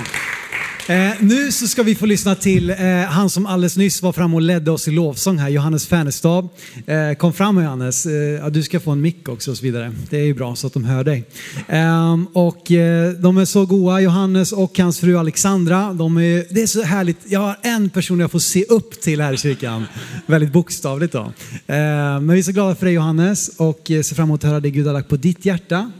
Eh, 0.89 1.13
nu 1.19 1.51
så 1.51 1.67
ska 1.67 1.83
vi 1.83 1.95
få 1.95 2.05
lyssna 2.05 2.35
till 2.35 2.69
eh, 2.69 2.77
han 3.07 3.29
som 3.29 3.45
alldeles 3.45 3.77
nyss 3.77 4.01
var 4.01 4.13
fram 4.13 4.33
och 4.33 4.41
ledde 4.41 4.71
oss 4.71 4.87
i 4.87 4.91
lovsång 4.91 5.37
här, 5.37 5.49
Johannes 5.49 5.87
Färnestab. 5.87 6.49
Eh, 6.85 7.13
kom 7.13 7.33
fram 7.33 7.63
Johannes, 7.63 8.05
eh, 8.05 8.13
ja, 8.13 8.49
du 8.49 8.63
ska 8.63 8.79
få 8.79 8.91
en 8.91 9.01
mick 9.01 9.29
också 9.29 9.51
och 9.51 9.57
så 9.57 9.63
vidare. 9.63 9.93
Det 10.09 10.17
är 10.17 10.23
ju 10.23 10.33
bra 10.33 10.55
så 10.55 10.67
att 10.67 10.73
de 10.73 10.85
hör 10.85 11.03
dig. 11.03 11.23
Ehm, 11.67 12.27
och 12.33 12.71
eh, 12.71 13.11
de 13.11 13.37
är 13.37 13.45
så 13.45 13.65
goa, 13.65 14.01
Johannes 14.01 14.51
och 14.51 14.79
hans 14.79 14.99
fru 14.99 15.17
Alexandra. 15.17 15.93
De 15.93 16.17
är, 16.17 16.53
det 16.53 16.61
är 16.61 16.67
så 16.67 16.81
härligt, 16.81 17.17
jag 17.25 17.39
har 17.39 17.57
en 17.61 17.89
person 17.89 18.19
jag 18.19 18.31
får 18.31 18.39
se 18.39 18.65
upp 18.65 19.01
till 19.01 19.21
här 19.21 19.33
i 19.33 19.37
kyrkan. 19.37 19.85
Väldigt 20.25 20.51
bokstavligt 20.51 21.13
då. 21.13 21.33
Ehm, 21.67 22.25
men 22.25 22.29
vi 22.29 22.39
är 22.39 22.43
så 22.43 22.51
glada 22.51 22.75
för 22.75 22.85
dig 22.85 22.95
Johannes 22.95 23.47
och 23.57 23.91
eh, 23.91 24.01
ser 24.01 24.15
fram 24.15 24.27
emot 24.27 24.43
att 24.43 24.49
höra 24.49 24.59
det 24.59 24.69
Gud 24.69 24.85
har 24.85 24.93
lagt 24.93 25.09
på 25.09 25.15
ditt 25.15 25.45
hjärta. 25.45 25.91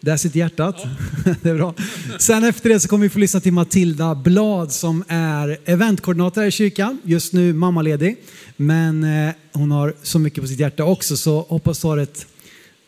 Där 0.00 0.16
sitter 0.16 0.38
hjärtat. 0.38 0.76
Ja. 0.84 1.34
det 1.42 1.50
är 1.50 1.54
bra. 1.54 1.74
Sen 2.18 2.44
efter 2.44 2.68
det 2.68 2.80
så 2.80 2.88
kommer 2.88 3.02
vi 3.02 3.08
få 3.08 3.18
lyssna 3.18 3.40
till 3.40 3.52
Matilda 3.52 4.14
Blad 4.14 4.72
som 4.72 5.04
är 5.08 5.58
eventkoordinator 5.64 6.40
här 6.40 6.48
i 6.48 6.50
kyrkan. 6.50 6.98
Just 7.04 7.32
nu 7.32 7.52
mammaledig. 7.52 8.16
Men 8.56 9.04
eh, 9.04 9.34
hon 9.52 9.70
har 9.70 9.94
så 10.02 10.18
mycket 10.18 10.40
på 10.42 10.48
sitt 10.48 10.60
hjärta 10.60 10.84
också 10.84 11.16
så 11.16 11.40
hoppas 11.40 11.80
du 11.80 11.88
har 11.88 11.98
ett, 11.98 12.26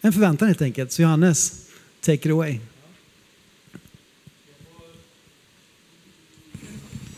en 0.01 0.13
förväntan 0.13 0.49
helt 0.49 0.63
enkelt. 0.63 0.93
Så 0.93 1.03
Johannes, 1.03 1.53
take 2.01 2.15
it 2.15 2.27
away. 2.27 2.59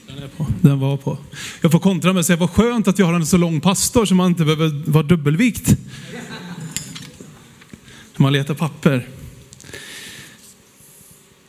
Den. 0.07 0.31
Den 0.61 0.81
var 0.81 0.97
på. 0.97 1.19
Jag 1.61 1.73
får 1.73 1.79
kontra 1.79 2.13
med 2.13 2.21
att 2.21 2.27
säga 2.27 2.37
vad 2.37 2.51
skönt 2.51 2.89
att 2.89 2.99
jag 2.99 3.07
har 3.07 3.15
en 3.15 3.27
så 3.27 3.37
lång 3.37 3.61
pastor 3.61 4.05
så 4.05 4.15
man 4.15 4.31
inte 4.31 4.45
behöver 4.45 4.91
vara 4.91 5.03
dubbelvikt. 5.03 5.69
När 8.17 8.23
man 8.23 8.33
letar 8.33 8.55
papper 8.55 9.09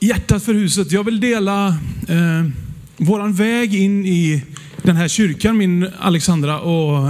hjärtat 0.03 0.43
för 0.43 0.53
huset. 0.53 0.91
Jag 0.91 1.03
vill 1.03 1.19
dela 1.19 1.67
eh, 2.07 2.49
våran 2.97 3.33
väg 3.33 3.75
in 3.75 4.05
i 4.05 4.43
den 4.81 4.95
här 4.95 5.07
kyrkan, 5.07 5.57
min 5.57 5.87
Alexandra 5.99 6.59
och 6.59 7.09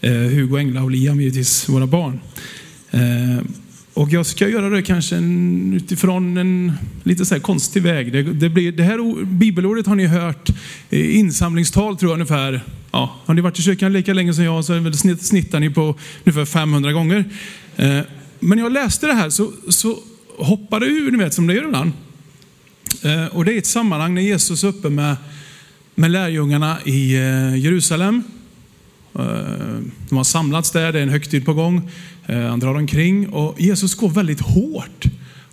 eh, 0.00 0.12
Hugo, 0.12 0.58
Engla 0.58 0.82
och 0.82 0.90
Liam, 0.90 1.20
givetvis 1.20 1.68
våra 1.68 1.86
barn. 1.86 2.20
Eh, 2.90 3.44
och 3.94 4.12
jag 4.12 4.26
ska 4.26 4.48
göra 4.48 4.68
det 4.68 4.82
kanske 4.82 5.16
en, 5.16 5.72
utifrån 5.72 6.36
en 6.36 6.72
lite 7.02 7.26
så 7.26 7.34
här 7.34 7.40
konstig 7.40 7.82
väg. 7.82 8.12
Det, 8.12 8.22
det, 8.22 8.48
blir, 8.48 8.72
det 8.72 8.82
här 8.82 9.24
bibelordet 9.24 9.86
har 9.86 9.94
ni 9.94 10.06
hört 10.06 10.50
i 10.90 11.12
insamlingstal 11.12 11.96
tror 11.96 12.10
jag 12.10 12.14
ungefär. 12.14 12.64
Ja, 12.90 13.16
har 13.24 13.34
ni 13.34 13.40
varit 13.40 13.58
i 13.58 13.62
kyrkan 13.62 13.92
lika 13.92 14.14
länge 14.14 14.34
som 14.34 14.44
jag 14.44 14.64
så 14.64 14.78
väl 14.78 14.98
snitt, 14.98 15.22
snittar 15.22 15.60
ni 15.60 15.70
på 15.70 15.98
ungefär 16.24 16.44
500 16.44 16.92
gånger. 16.92 17.24
Eh, 17.76 17.98
men 18.40 18.58
när 18.58 18.64
jag 18.64 18.72
läste 18.72 19.06
det 19.06 19.14
här 19.14 19.30
så, 19.30 19.52
så 19.68 19.98
hoppade 20.38 20.86
ur, 20.86 21.10
ni 21.10 21.18
vet 21.18 21.34
som 21.34 21.46
det 21.46 21.54
gör 21.54 21.64
ibland. 21.64 21.92
Eh, 23.02 23.26
och 23.26 23.44
det 23.44 23.54
är 23.54 23.58
ett 23.58 23.66
sammanhang 23.66 24.14
när 24.14 24.22
Jesus 24.22 24.64
är 24.64 24.68
uppe 24.68 24.90
med, 24.90 25.16
med 25.94 26.10
lärjungarna 26.10 26.78
i 26.84 27.14
eh, 27.14 27.56
Jerusalem. 27.56 28.22
Eh, 29.18 29.22
de 30.08 30.16
har 30.16 30.24
samlats 30.24 30.70
där, 30.70 30.92
det 30.92 30.98
är 30.98 31.02
en 31.02 31.08
högtid 31.08 31.44
på 31.44 31.54
gång. 31.54 31.90
Han 32.26 32.60
drar 32.60 32.74
omkring 32.74 33.28
och 33.28 33.60
Jesus 33.60 33.94
går 33.94 34.08
väldigt 34.08 34.40
hårt 34.40 35.04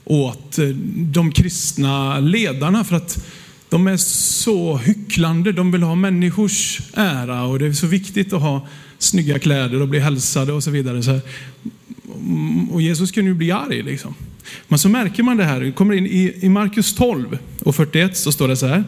åt 0.05 0.59
de 0.95 1.31
kristna 1.31 2.19
ledarna 2.19 2.83
för 2.83 2.95
att 2.95 3.25
de 3.69 3.87
är 3.87 3.97
så 3.97 4.77
hycklande. 4.77 5.51
De 5.51 5.71
vill 5.71 5.83
ha 5.83 5.95
människors 5.95 6.81
ära 6.93 7.43
och 7.43 7.59
det 7.59 7.65
är 7.65 7.73
så 7.73 7.87
viktigt 7.87 8.33
att 8.33 8.41
ha 8.41 8.67
snygga 8.97 9.39
kläder 9.39 9.81
och 9.81 9.87
bli 9.87 9.99
hälsade 9.99 10.53
och 10.53 10.63
så 10.63 10.71
vidare. 10.71 11.21
Och 12.71 12.81
Jesus 12.81 13.11
kunde 13.11 13.29
ju 13.29 13.35
bli 13.35 13.51
arg 13.51 13.83
liksom. 13.83 14.15
Men 14.67 14.79
så 14.79 14.89
märker 14.89 15.23
man 15.23 15.37
det 15.37 15.43
här, 15.43 15.61
det 15.61 15.71
kommer 15.71 15.95
in 15.95 16.05
i, 16.41 16.49
Markus 16.49 16.95
12 16.95 17.37
och 17.63 17.75
41 17.75 18.17
så 18.17 18.31
står 18.31 18.47
det 18.47 18.57
så 18.57 18.67
här. 18.67 18.83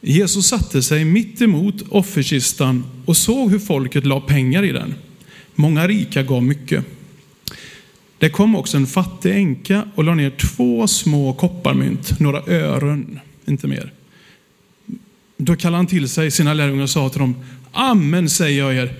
Jesus 0.00 0.46
satte 0.46 0.82
sig 0.82 1.04
mitt 1.04 1.42
emot 1.42 1.74
offerkistan 1.88 2.84
och 3.04 3.16
såg 3.16 3.50
hur 3.50 3.58
folket 3.58 4.06
la 4.06 4.20
pengar 4.20 4.64
i 4.64 4.72
den. 4.72 4.94
Många 5.54 5.88
rika 5.88 6.22
gav 6.22 6.42
mycket. 6.42 6.84
Det 8.18 8.30
kom 8.30 8.56
också 8.56 8.76
en 8.76 8.86
fattig 8.86 9.30
änka 9.30 9.84
och 9.94 10.04
la 10.04 10.14
ner 10.14 10.30
två 10.30 10.86
små 10.86 11.32
kopparmynt, 11.32 12.20
några 12.20 12.42
ören, 12.46 13.20
inte 13.48 13.66
mer. 13.66 13.92
Då 15.36 15.56
kallade 15.56 15.76
han 15.76 15.86
till 15.86 16.08
sig 16.08 16.30
sina 16.30 16.54
lärjungar 16.54 16.82
och 16.82 16.90
sa 16.90 17.08
till 17.08 17.20
dem, 17.20 17.36
Amen 17.72 18.28
säger 18.28 18.58
jag 18.58 18.76
er, 18.76 18.94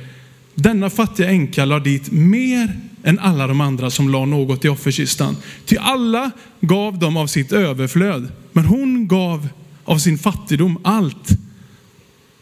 denna 0.55 0.91
fattiga 0.91 1.29
änka 1.29 1.65
la 1.65 1.79
dit 1.79 2.13
mer 2.13 2.81
än 3.03 3.19
alla 3.19 3.47
de 3.47 3.61
andra 3.61 3.91
som 3.91 4.09
la 4.09 4.25
något 4.25 4.65
i 4.65 4.69
offerkistan. 4.69 5.37
Ty 5.65 5.77
alla 5.77 6.31
gav 6.61 6.99
dem 6.99 7.17
av 7.17 7.27
sitt 7.27 7.53
överflöd, 7.53 8.29
men 8.53 8.65
hon 8.65 9.09
gav 9.09 9.49
av 9.85 9.99
sin 9.99 10.19
fattigdom 10.19 10.79
allt 10.85 11.29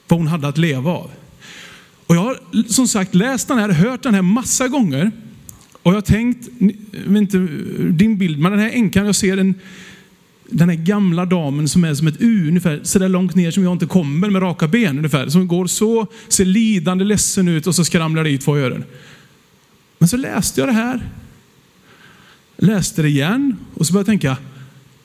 vad 0.08 0.18
hon 0.18 0.26
hade 0.26 0.48
att 0.48 0.58
leva 0.58 0.90
av. 0.90 1.10
Och 2.06 2.16
jag 2.16 2.20
har 2.20 2.38
som 2.68 2.88
sagt 2.88 3.14
läst 3.14 3.48
den 3.48 3.58
här, 3.58 3.68
hört 3.68 4.02
den 4.02 4.14
här 4.14 4.22
massa 4.22 4.68
gånger. 4.68 5.12
Och 5.82 5.92
jag 5.92 5.96
har 5.96 6.00
tänkt, 6.00 6.48
inte 7.08 7.38
din 7.90 8.18
bild, 8.18 8.38
men 8.38 8.52
den 8.52 8.60
här 8.60 8.70
änkan, 8.70 9.06
jag 9.06 9.14
ser 9.14 9.36
en, 9.36 9.54
den 10.50 10.68
här 10.68 10.76
gamla 10.76 11.24
damen 11.24 11.68
som 11.68 11.84
är 11.84 11.94
som 11.94 12.06
ett 12.06 12.16
U, 12.18 12.48
ungefär 12.48 12.80
så 12.82 12.98
där 12.98 13.08
långt 13.08 13.34
ner 13.34 13.50
som 13.50 13.62
jag 13.62 13.72
inte 13.72 13.86
kommer 13.86 14.30
med 14.30 14.42
raka 14.42 14.68
ben 14.68 14.98
ungefär. 14.98 15.28
Som 15.28 15.48
går 15.48 15.66
så, 15.66 16.06
ser 16.28 16.44
lidande 16.44 17.04
ledsen 17.04 17.48
ut 17.48 17.66
och 17.66 17.74
så 17.74 17.84
skramlar 17.84 18.24
det 18.24 18.30
i 18.30 18.38
två 18.38 18.56
öron. 18.56 18.84
Men 19.98 20.08
så 20.08 20.16
läste 20.16 20.60
jag 20.60 20.68
det 20.68 20.72
här, 20.72 21.10
läste 22.56 23.02
det 23.02 23.08
igen 23.08 23.56
och 23.74 23.86
så 23.86 23.92
började 23.92 24.12
jag 24.12 24.20
tänka, 24.20 24.36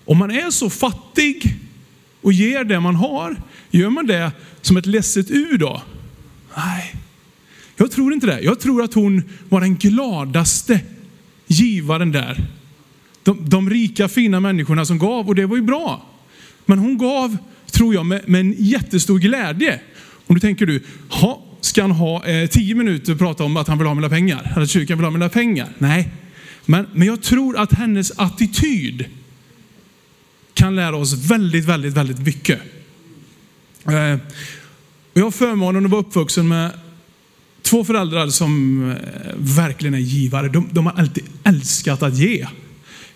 om 0.05 0.17
man 0.17 0.31
är 0.31 0.49
så 0.49 0.69
fattig 0.69 1.55
och 2.21 2.33
ger 2.33 2.63
det 2.63 2.79
man 2.79 2.95
har, 2.95 3.35
gör 3.69 3.89
man 3.89 4.07
det 4.07 4.31
som 4.61 4.77
ett 4.77 4.85
ledset 4.85 5.31
U 5.31 5.57
då? 5.57 5.81
Nej, 6.57 6.95
jag 7.75 7.91
tror 7.91 8.13
inte 8.13 8.27
det. 8.27 8.41
Jag 8.41 8.59
tror 8.59 8.83
att 8.83 8.93
hon 8.93 9.23
var 9.49 9.61
den 9.61 9.75
gladaste 9.75 10.79
givaren 11.47 12.11
där. 12.11 12.47
De, 13.23 13.49
de 13.49 13.69
rika 13.69 14.07
fina 14.07 14.39
människorna 14.39 14.85
som 14.85 14.99
gav 14.99 15.27
och 15.27 15.35
det 15.35 15.45
var 15.45 15.55
ju 15.55 15.61
bra. 15.61 16.05
Men 16.65 16.79
hon 16.79 16.97
gav, 16.97 17.37
tror 17.71 17.93
jag, 17.93 18.05
med, 18.05 18.29
med 18.29 18.41
en 18.41 18.55
jättestor 18.57 19.19
glädje. 19.19 19.79
Och 20.27 20.35
då 20.35 20.39
tänker 20.39 20.65
du, 20.65 20.83
ha, 21.09 21.43
ska 21.61 21.81
han 21.81 21.91
ha 21.91 22.25
eh, 22.25 22.49
tio 22.49 22.75
minuter 22.75 23.13
och 23.13 23.19
prata 23.19 23.43
om 23.43 23.57
att 23.57 23.67
han 23.67 23.77
vill 23.77 23.87
ha 23.87 23.93
mina 23.93 24.09
pengar? 24.09 24.51
Eller 24.51 24.63
att 24.63 24.69
kyrkan 24.69 24.97
vill 24.97 25.05
ha 25.05 25.11
mina 25.11 25.29
pengar? 25.29 25.69
Nej. 25.77 26.11
Men, 26.65 26.87
men 26.93 27.07
jag 27.07 27.21
tror 27.21 27.57
att 27.57 27.73
hennes 27.73 28.11
attityd 28.15 29.05
kan 30.53 30.75
lära 30.75 30.95
oss 30.95 31.13
väldigt, 31.13 31.65
väldigt, 31.65 31.93
väldigt 31.93 32.19
mycket. 32.19 32.59
Eh, 33.85 34.17
jag 35.13 35.23
har 35.23 35.31
förmånen 35.31 35.85
att 35.85 35.91
vara 35.91 36.01
uppvuxen 36.01 36.47
med 36.47 36.71
två 37.61 37.83
föräldrar 37.83 38.27
som 38.27 38.83
eh, 38.91 38.97
verkligen 39.37 39.93
är 39.93 39.99
givare. 39.99 40.49
De, 40.49 40.69
de 40.71 40.85
har 40.85 40.93
alltid 40.93 41.23
älskat 41.43 42.03
att 42.03 42.17
ge. 42.17 42.47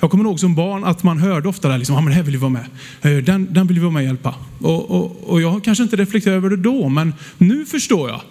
Jag 0.05 0.11
kommer 0.11 0.23
ihåg 0.23 0.39
som 0.39 0.55
barn 0.55 0.83
att 0.83 1.03
man 1.03 1.17
hörde 1.17 1.49
ofta 1.49 1.69
där, 1.69 1.77
liksom, 1.77 1.95
ah, 1.95 2.01
men 2.01 2.13
här 2.13 2.23
vill 2.23 2.31
vi 2.31 2.37
vara 2.37 2.49
med. 2.49 2.65
Eh, 3.01 3.23
den, 3.23 3.53
den 3.53 3.67
vill 3.67 3.77
vi 3.77 3.81
vara 3.81 3.91
med 3.91 3.99
och 3.99 4.05
hjälpa. 4.05 4.35
Och, 4.59 4.91
och, 4.91 5.23
och 5.23 5.41
jag 5.41 5.49
har 5.49 5.59
kanske 5.59 5.83
inte 5.83 5.95
reflekterat 5.95 6.35
över 6.35 6.49
det 6.49 6.57
då, 6.57 6.89
men 6.89 7.13
nu 7.37 7.65
förstår 7.65 8.09
jag. 8.09 8.21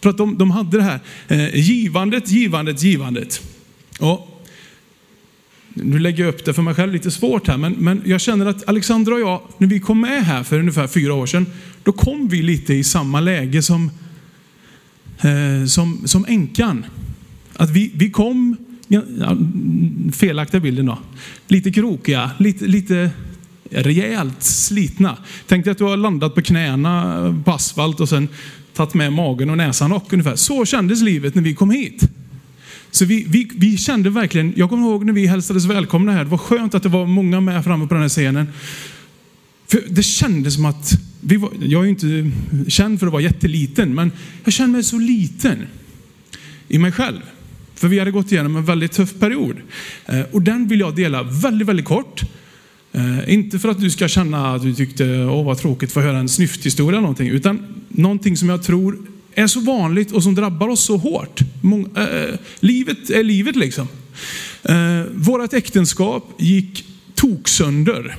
För 0.00 0.10
att 0.10 0.18
de, 0.18 0.38
de 0.38 0.50
hade 0.50 0.76
det 0.76 0.82
här 0.82 1.00
eh, 1.28 1.54
givandet, 1.54 2.30
givandet, 2.30 2.82
givandet. 2.82 3.42
Och 4.00 4.44
nu 5.68 5.98
lägger 5.98 6.24
jag 6.24 6.34
upp 6.34 6.44
det 6.44 6.54
för 6.54 6.62
mig 6.62 6.74
själv 6.74 6.92
lite 6.92 7.10
svårt 7.10 7.48
här, 7.48 7.56
men, 7.56 7.72
men 7.72 8.02
jag 8.04 8.20
känner 8.20 8.46
att 8.46 8.68
Alexandra 8.68 9.14
och 9.14 9.20
jag, 9.20 9.42
när 9.58 9.68
vi 9.68 9.80
kom 9.80 10.00
med 10.00 10.24
här 10.24 10.42
för 10.42 10.58
ungefär 10.58 10.86
fyra 10.86 11.14
år 11.14 11.26
sedan, 11.26 11.46
då 11.82 11.92
kom 11.92 12.28
vi 12.28 12.42
lite 12.42 12.74
i 12.74 12.84
samma 12.84 13.20
läge 13.20 13.62
som, 13.62 13.90
eh, 15.20 15.66
som, 15.66 16.02
som 16.04 16.24
änkan. 16.28 16.84
Att 17.56 17.70
vi, 17.70 17.92
vi 17.94 18.10
kom, 18.10 18.56
ja, 18.90 19.36
felaktiga 20.12 20.60
bilden 20.60 20.86
då, 20.86 20.98
lite 21.46 21.72
krokiga, 21.72 22.30
lite, 22.38 22.64
lite 22.64 23.10
rejält 23.70 24.42
slitna. 24.42 25.16
Tänk 25.46 25.64
dig 25.64 25.72
att 25.72 25.78
du 25.78 25.84
har 25.84 25.96
landat 25.96 26.34
på 26.34 26.42
knäna 26.42 27.42
på 27.44 27.50
asfalt 27.50 28.00
och 28.00 28.08
sen 28.08 28.28
tagit 28.74 28.94
med 28.94 29.12
magen 29.12 29.50
och 29.50 29.56
näsan 29.56 29.92
och 29.92 30.12
ungefär. 30.12 30.36
Så 30.36 30.64
kändes 30.64 31.02
livet 31.02 31.34
när 31.34 31.42
vi 31.42 31.54
kom 31.54 31.70
hit. 31.70 32.08
Så 32.90 33.04
vi, 33.04 33.24
vi, 33.28 33.50
vi 33.54 33.76
kände 33.76 34.10
verkligen, 34.10 34.52
jag 34.56 34.68
kommer 34.68 34.88
ihåg 34.88 35.04
när 35.04 35.12
vi 35.12 35.26
hälsades 35.26 35.64
välkomna 35.64 36.12
här, 36.12 36.24
det 36.24 36.30
var 36.30 36.38
skönt 36.38 36.74
att 36.74 36.82
det 36.82 36.88
var 36.88 37.06
många 37.06 37.40
med 37.40 37.64
framme 37.64 37.86
på 37.86 37.94
den 37.94 38.02
här 38.02 38.08
scenen. 38.08 38.48
För 39.66 39.82
det 39.88 40.02
kändes 40.02 40.54
som 40.54 40.64
att, 40.64 40.92
vi 41.20 41.36
var, 41.36 41.50
jag 41.60 41.80
är 41.80 41.84
ju 41.84 41.90
inte 41.90 42.30
känd 42.70 42.98
för 42.98 43.06
att 43.06 43.12
vara 43.12 43.22
jätteliten, 43.22 43.94
men 43.94 44.12
jag 44.44 44.52
kände 44.52 44.72
mig 44.72 44.84
så 44.84 44.98
liten 44.98 45.58
i 46.68 46.78
mig 46.78 46.92
själv. 46.92 47.20
För 47.80 47.88
vi 47.88 47.98
hade 47.98 48.10
gått 48.10 48.32
igenom 48.32 48.56
en 48.56 48.64
väldigt 48.64 48.92
tuff 48.92 49.14
period. 49.18 49.56
Eh, 50.06 50.20
och 50.32 50.42
den 50.42 50.68
vill 50.68 50.80
jag 50.80 50.96
dela 50.96 51.22
väldigt, 51.22 51.68
väldigt 51.68 51.86
kort. 51.86 52.22
Eh, 52.92 53.34
inte 53.34 53.58
för 53.58 53.68
att 53.68 53.80
du 53.80 53.90
ska 53.90 54.08
känna 54.08 54.54
att 54.54 54.62
du 54.62 54.74
tyckte, 54.74 55.24
åh 55.24 55.44
vad 55.44 55.58
tråkigt 55.58 55.88
att 55.88 55.92
få 55.92 56.00
höra 56.00 56.18
en 56.18 56.28
snyfthistoria 56.28 56.90
eller 56.90 57.00
någonting, 57.00 57.28
utan 57.28 57.82
någonting 57.88 58.36
som 58.36 58.48
jag 58.48 58.62
tror 58.62 58.98
är 59.34 59.46
så 59.46 59.60
vanligt 59.60 60.12
och 60.12 60.22
som 60.22 60.34
drabbar 60.34 60.68
oss 60.68 60.80
så 60.80 60.96
hårt. 60.96 61.40
Mång, 61.60 61.96
äh, 61.96 62.34
livet 62.60 63.10
är 63.10 63.24
livet 63.24 63.56
liksom. 63.56 63.88
Äh, 64.62 65.02
vårat 65.14 65.52
äktenskap 65.52 66.34
gick 66.38 66.84
toksönder. 67.14 68.16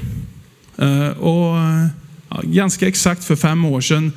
Äh, 0.77 1.07
och 1.07 1.55
ja, 2.29 2.41
ganska 2.43 2.87
exakt 2.87 3.23
för 3.23 3.35
fem 3.35 3.65
år 3.65 3.81
sedan 3.81 4.11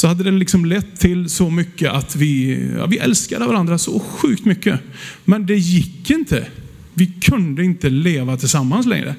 så 0.00 0.06
hade 0.06 0.24
det 0.24 0.30
liksom 0.30 0.64
lett 0.64 1.00
till 1.00 1.28
så 1.28 1.50
mycket 1.50 1.92
att 1.92 2.16
vi, 2.16 2.60
ja, 2.76 2.86
vi 2.86 2.98
älskade 2.98 3.46
varandra 3.46 3.78
så 3.78 4.00
sjukt 4.00 4.44
mycket. 4.44 4.80
Men 5.24 5.46
det 5.46 5.56
gick 5.56 6.10
inte. 6.10 6.46
Vi 6.94 7.06
kunde 7.06 7.64
inte 7.64 7.88
leva 7.88 8.36
tillsammans 8.36 8.86
längre. 8.86 9.14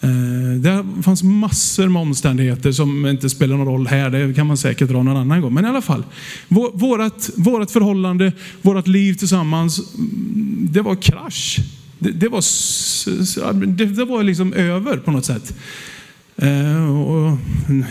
Eh, 0.00 0.60
det 0.60 0.84
fanns 1.02 1.22
massor 1.22 1.88
med 1.88 2.02
omständigheter 2.02 2.72
som 2.72 3.06
inte 3.06 3.30
spelar 3.30 3.56
någon 3.56 3.66
roll 3.66 3.86
här. 3.86 4.10
Det 4.10 4.34
kan 4.34 4.46
man 4.46 4.56
säkert 4.56 4.88
dra 4.88 5.02
någon 5.02 5.16
annan 5.16 5.40
gång. 5.40 5.54
Men 5.54 5.64
i 5.64 5.68
alla 5.68 5.82
fall, 5.82 6.04
vårat, 6.72 7.30
vårat 7.36 7.70
förhållande, 7.70 8.32
vårat 8.62 8.88
liv 8.88 9.14
tillsammans, 9.14 9.94
mm, 9.94 10.68
det 10.70 10.80
var 10.82 10.94
krasch. 10.94 11.58
Det, 11.98 12.10
det 12.10 12.28
var, 12.28 12.42
det, 13.66 13.84
det, 13.84 14.04
var 14.04 14.22
liksom 14.22 14.52
över 14.52 14.96
på 14.96 15.10
något 15.10 15.24
sätt. 15.24 15.54
Eh, 16.36 17.00
och, 17.00 17.38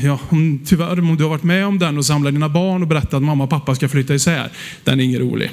ja, 0.03 0.19
om, 0.29 0.59
tyvärr, 0.65 1.00
om 1.00 1.17
du 1.17 1.23
har 1.23 1.29
varit 1.29 1.43
med 1.43 1.65
om 1.65 1.79
den 1.79 1.97
och 1.97 2.05
samlat 2.05 2.33
dina 2.33 2.50
barn 2.50 2.81
och 2.81 2.88
berättat 2.88 3.13
att 3.13 3.23
mamma 3.23 3.43
och 3.43 3.50
pappa 3.50 3.75
ska 3.75 3.89
flytta 3.89 4.13
isär, 4.13 4.51
den 4.83 5.00
är 5.00 5.03
ingen 5.03 5.19
rolig. 5.19 5.51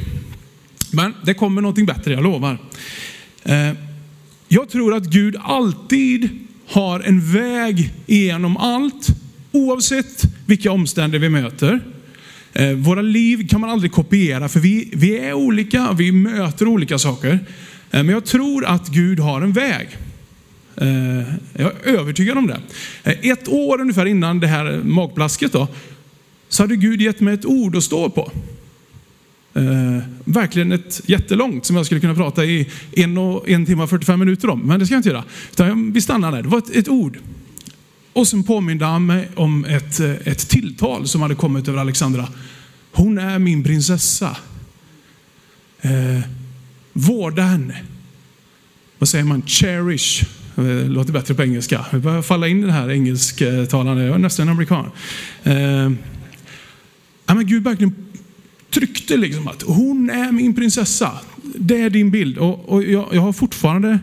Men 0.93 1.15
det 1.25 1.35
kommer 1.35 1.63
någonting 1.63 1.87
bättre, 1.87 2.13
jag 2.13 2.23
lovar. 2.23 2.59
Eh, 3.45 3.73
jag 4.49 4.69
tror 4.69 4.95
att 4.95 5.05
Gud 5.05 5.37
alltid 5.43 6.29
har 6.67 7.01
en 7.01 7.33
väg 7.33 7.93
igenom 8.07 8.57
allt, 8.57 9.09
oavsett 9.53 10.23
vilka 10.47 10.73
omständigheter 10.73 11.29
vi 11.29 11.43
möter. 11.43 11.81
Eh, 12.53 12.73
våra 12.73 13.03
liv 13.03 13.49
kan 13.49 13.61
man 13.61 13.71
aldrig 13.71 13.93
kopiera, 13.93 14.49
för 14.49 14.61
vi, 14.61 14.91
vi 14.93 15.19
är 15.19 15.33
olika, 15.33 15.93
vi 15.93 16.13
möter 16.13 16.69
olika 16.69 16.99
saker. 16.99 17.33
Eh, 17.91 18.03
men 18.03 18.09
jag 18.09 18.25
tror 18.25 18.65
att 18.65 18.89
Gud 18.89 19.21
har 19.21 19.43
en 19.43 19.53
väg. 19.53 19.89
Eh, 20.81 21.35
jag 21.53 21.73
är 21.85 21.99
övertygad 21.99 22.39
om 22.39 22.47
det. 22.47 22.61
Eh, 23.05 23.31
ett 23.31 23.49
år 23.49 23.81
ungefär 23.81 24.07
innan 24.07 24.41
det 24.41 24.47
här 24.47 24.81
magplasket 24.85 25.53
då, 25.53 25.69
så 26.49 26.63
hade 26.63 26.77
Gud 26.77 27.01
gett 27.01 27.21
mig 27.21 27.35
ett 27.35 27.45
ord 27.45 27.77
att 27.77 27.85
stå 27.85 28.11
på. 28.11 28.33
Eh, 29.55 29.99
verkligen 30.25 30.73
ett 30.73 31.01
jättelångt 31.05 31.67
som 31.67 31.77
jag 31.77 31.87
skulle 31.87 32.01
kunna 32.01 32.15
prata 32.15 32.45
i 32.45 32.69
en, 32.93 33.19
och, 33.19 33.49
en 33.49 33.67
timme 33.67 33.83
och 33.83 33.91
45 33.91 34.21
minuter 34.21 34.51
om. 34.51 34.61
Men 34.61 34.81
det 34.81 34.87
ska 34.87 34.95
jag 34.95 34.99
inte 34.99 35.09
göra. 35.09 35.25
Utan 35.53 35.93
vi 35.93 36.01
stannar 36.01 36.33
där. 36.33 36.43
Det 36.43 36.49
var 36.49 36.59
ett, 36.59 36.77
ett 36.77 36.89
ord. 36.89 37.19
Och 38.13 38.29
sen 38.29 38.45
påminde 38.45 38.85
han 38.85 39.07
mig 39.07 39.29
om 39.35 39.65
ett, 39.65 40.01
eh, 40.01 40.11
ett 40.11 40.49
tilltal 40.49 41.09
som 41.09 41.23
hade 41.23 41.35
kommit 41.35 41.69
över 41.69 41.79
Alexandra. 41.79 42.29
Hon 42.93 43.19
är 43.19 43.39
min 43.39 43.65
prinsessa. 43.65 44.37
Eh, 45.81 46.21
vårda 46.93 47.43
henne. 47.43 47.83
Vad 48.99 49.09
säger 49.09 49.25
man? 49.25 49.43
Cherish. 49.47 50.25
Det 50.55 50.85
låter 50.85 51.13
bättre 51.13 51.35
på 51.35 51.43
engelska. 51.43 51.85
Vi 51.93 51.99
börjar 51.99 52.23
falla 52.23 52.49
in 52.49 52.63
i 52.63 52.67
det 52.67 52.73
här 52.73 52.91
engelsktalande. 52.91 54.05
Jag 54.05 54.15
är 54.15 54.19
nästan 54.19 54.49
amerikan. 54.49 54.91
Eh, 55.43 55.91
men 57.27 57.47
Gud 57.47 57.65
verkligen 57.65 57.95
tryckte 58.71 59.17
liksom 59.17 59.49
att 59.49 59.63
hon 59.63 60.11
är 60.11 60.33
min 60.33 60.55
prinsessa. 60.55 61.13
Det 61.43 61.81
är 61.81 61.91
din 61.91 62.11
bild. 62.11 62.39
Och, 62.39 62.69
och 62.69 62.83
jag, 62.83 63.09
jag, 63.13 63.21
har 63.21 63.33
fortfarande, 63.33 63.99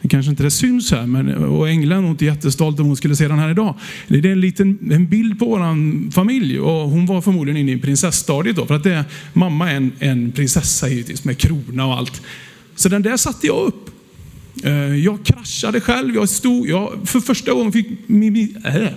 det 0.00 0.08
kanske 0.08 0.30
inte 0.30 0.42
det 0.42 0.50
syns 0.50 0.90
här, 0.90 1.06
men, 1.06 1.44
och 1.44 1.68
England 1.68 2.04
är 2.04 2.10
inte 2.10 2.24
jättestolt 2.24 2.80
om 2.80 2.86
hon 2.86 2.96
skulle 2.96 3.16
se 3.16 3.28
den 3.28 3.38
här 3.38 3.50
idag. 3.50 3.74
Det 4.08 4.18
är 4.18 4.26
en 4.26 4.40
liten 4.40 4.78
en 4.92 5.06
bild 5.06 5.38
på 5.38 5.44
vår 5.44 6.10
familj 6.10 6.60
och 6.60 6.90
hon 6.90 7.06
var 7.06 7.20
förmodligen 7.20 7.56
inne 7.56 7.72
i 7.72 7.78
prinsessstadiet 7.78 8.56
då. 8.56 8.66
För 8.66 8.74
att 8.74 8.84
det, 8.84 9.04
mamma 9.32 9.70
är 9.70 9.76
en, 9.76 9.92
en 9.98 10.32
prinsessa 10.32 10.88
givetvis 10.88 11.24
med 11.24 11.38
krona 11.38 11.86
och 11.86 11.94
allt. 11.94 12.22
Så 12.76 12.88
den 12.88 13.02
där 13.02 13.16
satte 13.16 13.46
jag 13.46 13.66
upp. 13.66 13.97
Eh, 14.62 14.96
jag 14.96 15.24
kraschade 15.24 15.80
själv. 15.80 16.14
Jag 16.14 16.28
stod, 16.28 16.68
jag, 16.68 16.98
för 17.04 17.20
första 17.20 17.52
gången, 17.52 17.72
fick, 17.72 17.86
äh, 18.64 18.76
äh, 18.76 18.88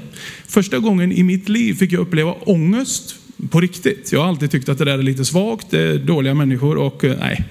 första 0.48 0.80
gången 0.80 1.12
i 1.12 1.24
mitt 1.24 1.50
liv 1.50 1.74
fick 1.74 1.92
jag 1.92 2.00
uppleva 2.00 2.34
ångest 2.34 3.16
på 3.50 3.62
riktigt. 3.62 4.12
Jag 4.12 4.20
har 4.20 4.28
alltid 4.28 4.52
tyckt 4.52 4.70
att 4.70 4.78
det 4.78 4.86
där 4.86 4.98
är 4.98 5.04
lite 5.04 5.26
svagt, 5.26 5.68
det 5.70 5.82
är 5.82 5.98
dåliga 5.98 6.34
människor 6.34 6.78
och 6.78 7.04
eh, 7.04 7.20
nej, 7.20 7.46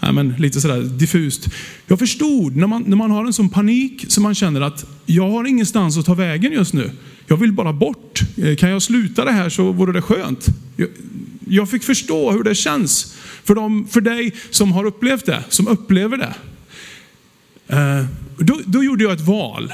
nej 0.00 0.12
men 0.12 0.34
lite 0.38 0.60
sådär 0.60 0.82
diffust. 0.82 1.48
Jag 1.86 1.98
förstod 1.98 2.56
när 2.56 2.66
man, 2.66 2.84
när 2.86 2.96
man 2.96 3.10
har 3.10 3.24
en 3.24 3.32
sån 3.32 3.48
panik 3.48 4.04
så 4.08 4.20
man 4.20 4.34
känner 4.34 4.60
att 4.60 4.86
jag 5.06 5.30
har 5.30 5.44
ingenstans 5.44 5.98
att 5.98 6.06
ta 6.06 6.14
vägen 6.14 6.52
just 6.52 6.74
nu. 6.74 6.90
Jag 7.26 7.36
vill 7.36 7.52
bara 7.52 7.72
bort. 7.72 8.20
Eh, 8.36 8.56
kan 8.56 8.70
jag 8.70 8.82
sluta 8.82 9.24
det 9.24 9.32
här 9.32 9.48
så 9.48 9.72
vore 9.72 9.92
det 9.92 10.02
skönt. 10.02 10.46
Jag, 10.76 10.88
jag 11.48 11.70
fick 11.70 11.82
förstå 11.82 12.32
hur 12.32 12.42
det 12.42 12.54
känns 12.54 13.16
för, 13.44 13.54
dem, 13.54 13.86
för 13.90 14.00
dig 14.00 14.32
som 14.50 14.72
har 14.72 14.84
upplevt 14.84 15.26
det, 15.26 15.44
som 15.48 15.68
upplever 15.68 16.16
det. 16.16 16.34
Eh, 17.68 18.04
då, 18.38 18.60
då, 18.66 18.84
gjorde 18.84 19.04
jag 19.04 19.12
ett 19.12 19.26
val. 19.26 19.72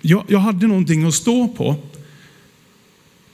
Jag, 0.00 0.24
jag 0.28 0.38
hade 0.38 0.66
någonting 0.66 1.04
att 1.04 1.14
stå 1.14 1.48
på. 1.48 1.76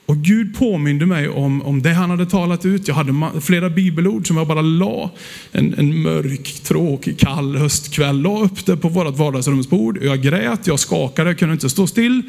Och 0.06 0.16
Gud 0.16 0.58
påminde 0.58 1.06
mig 1.06 1.28
om, 1.28 1.62
om 1.62 1.82
det 1.82 1.92
han 1.92 2.10
hade 2.10 2.26
talat 2.26 2.64
ut. 2.64 2.88
Jag 2.88 2.94
hade 2.94 3.40
flera 3.40 3.70
bibelord 3.70 4.26
som 4.26 4.36
jag 4.36 4.46
bara 4.46 4.62
la 4.62 5.10
en, 5.52 5.74
en 5.74 6.02
mörk, 6.02 6.60
tråkig, 6.62 7.18
kall 7.18 7.56
höstkväll. 7.56 8.20
La 8.20 8.40
upp 8.40 8.66
det 8.66 8.76
på 8.76 8.88
vårt 8.88 9.16
vardagsrumsbord. 9.16 9.98
Jag 10.02 10.22
grät, 10.22 10.66
jag 10.66 10.80
skakade, 10.80 11.30
jag 11.30 11.38
kunde 11.38 11.54
inte 11.54 11.70
stå 11.70 11.86
still. 11.86 12.22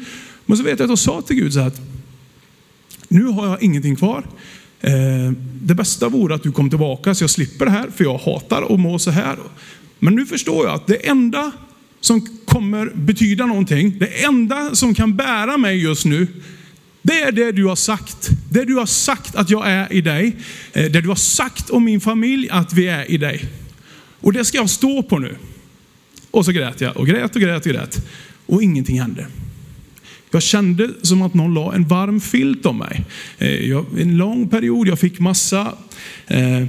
Men 0.46 0.56
så 0.56 0.62
vet 0.62 0.78
jag 0.78 0.86
att 0.86 0.90
jag 0.90 0.98
sa 0.98 1.22
till 1.22 1.36
Gud 1.36 1.52
så 1.52 1.60
här 1.60 1.72
nu 3.10 3.24
har 3.24 3.46
jag 3.46 3.62
ingenting 3.62 3.96
kvar. 3.96 4.24
Eh, 4.80 5.32
det 5.62 5.74
bästa 5.74 6.08
vore 6.08 6.34
att 6.34 6.42
du 6.42 6.52
kom 6.52 6.70
tillbaka 6.70 7.14
så 7.14 7.22
jag 7.22 7.30
slipper 7.30 7.64
det 7.64 7.70
här, 7.70 7.90
för 7.96 8.04
jag 8.04 8.18
hatar 8.18 8.74
att 8.74 8.80
må 8.80 8.98
så 8.98 9.10
här. 9.10 9.38
Men 10.00 10.14
nu 10.14 10.26
förstår 10.26 10.66
jag 10.66 10.74
att 10.74 10.86
det 10.86 11.08
enda 11.08 11.52
som 12.00 12.26
kommer 12.44 12.92
betyda 12.94 13.46
någonting, 13.46 13.98
det 13.98 14.24
enda 14.24 14.74
som 14.74 14.94
kan 14.94 15.16
bära 15.16 15.56
mig 15.56 15.82
just 15.82 16.04
nu, 16.04 16.26
det 17.02 17.20
är 17.20 17.32
det 17.32 17.52
du 17.52 17.64
har 17.64 17.76
sagt. 17.76 18.30
Det 18.50 18.64
du 18.64 18.74
har 18.74 18.86
sagt 18.86 19.34
att 19.34 19.50
jag 19.50 19.70
är 19.70 19.92
i 19.92 20.00
dig. 20.00 20.36
Eh, 20.72 20.90
det 20.90 21.00
du 21.00 21.08
har 21.08 21.14
sagt 21.14 21.70
om 21.70 21.84
min 21.84 22.00
familj 22.00 22.48
att 22.50 22.72
vi 22.72 22.88
är 22.88 23.10
i 23.10 23.16
dig. 23.16 23.44
Och 24.20 24.32
det 24.32 24.44
ska 24.44 24.58
jag 24.58 24.70
stå 24.70 25.02
på 25.02 25.18
nu. 25.18 25.36
Och 26.30 26.44
så 26.44 26.52
grät 26.52 26.80
jag 26.80 26.96
och 26.96 27.06
grät 27.06 27.36
och 27.36 27.42
grät 27.42 27.66
och 27.66 27.72
grät. 27.72 28.06
Och 28.46 28.62
ingenting 28.62 29.00
hände. 29.00 29.26
Jag 30.30 30.42
kände 30.42 30.90
som 31.02 31.22
att 31.22 31.34
någon 31.34 31.54
la 31.54 31.74
en 31.74 31.88
varm 31.88 32.20
filt 32.20 32.66
om 32.66 32.78
mig. 32.78 33.04
Eh, 33.38 33.68
jag, 33.68 33.86
en 33.98 34.16
lång 34.16 34.48
period, 34.48 34.88
jag 34.88 34.98
fick 34.98 35.18
massa 35.18 35.74
eh, 36.26 36.64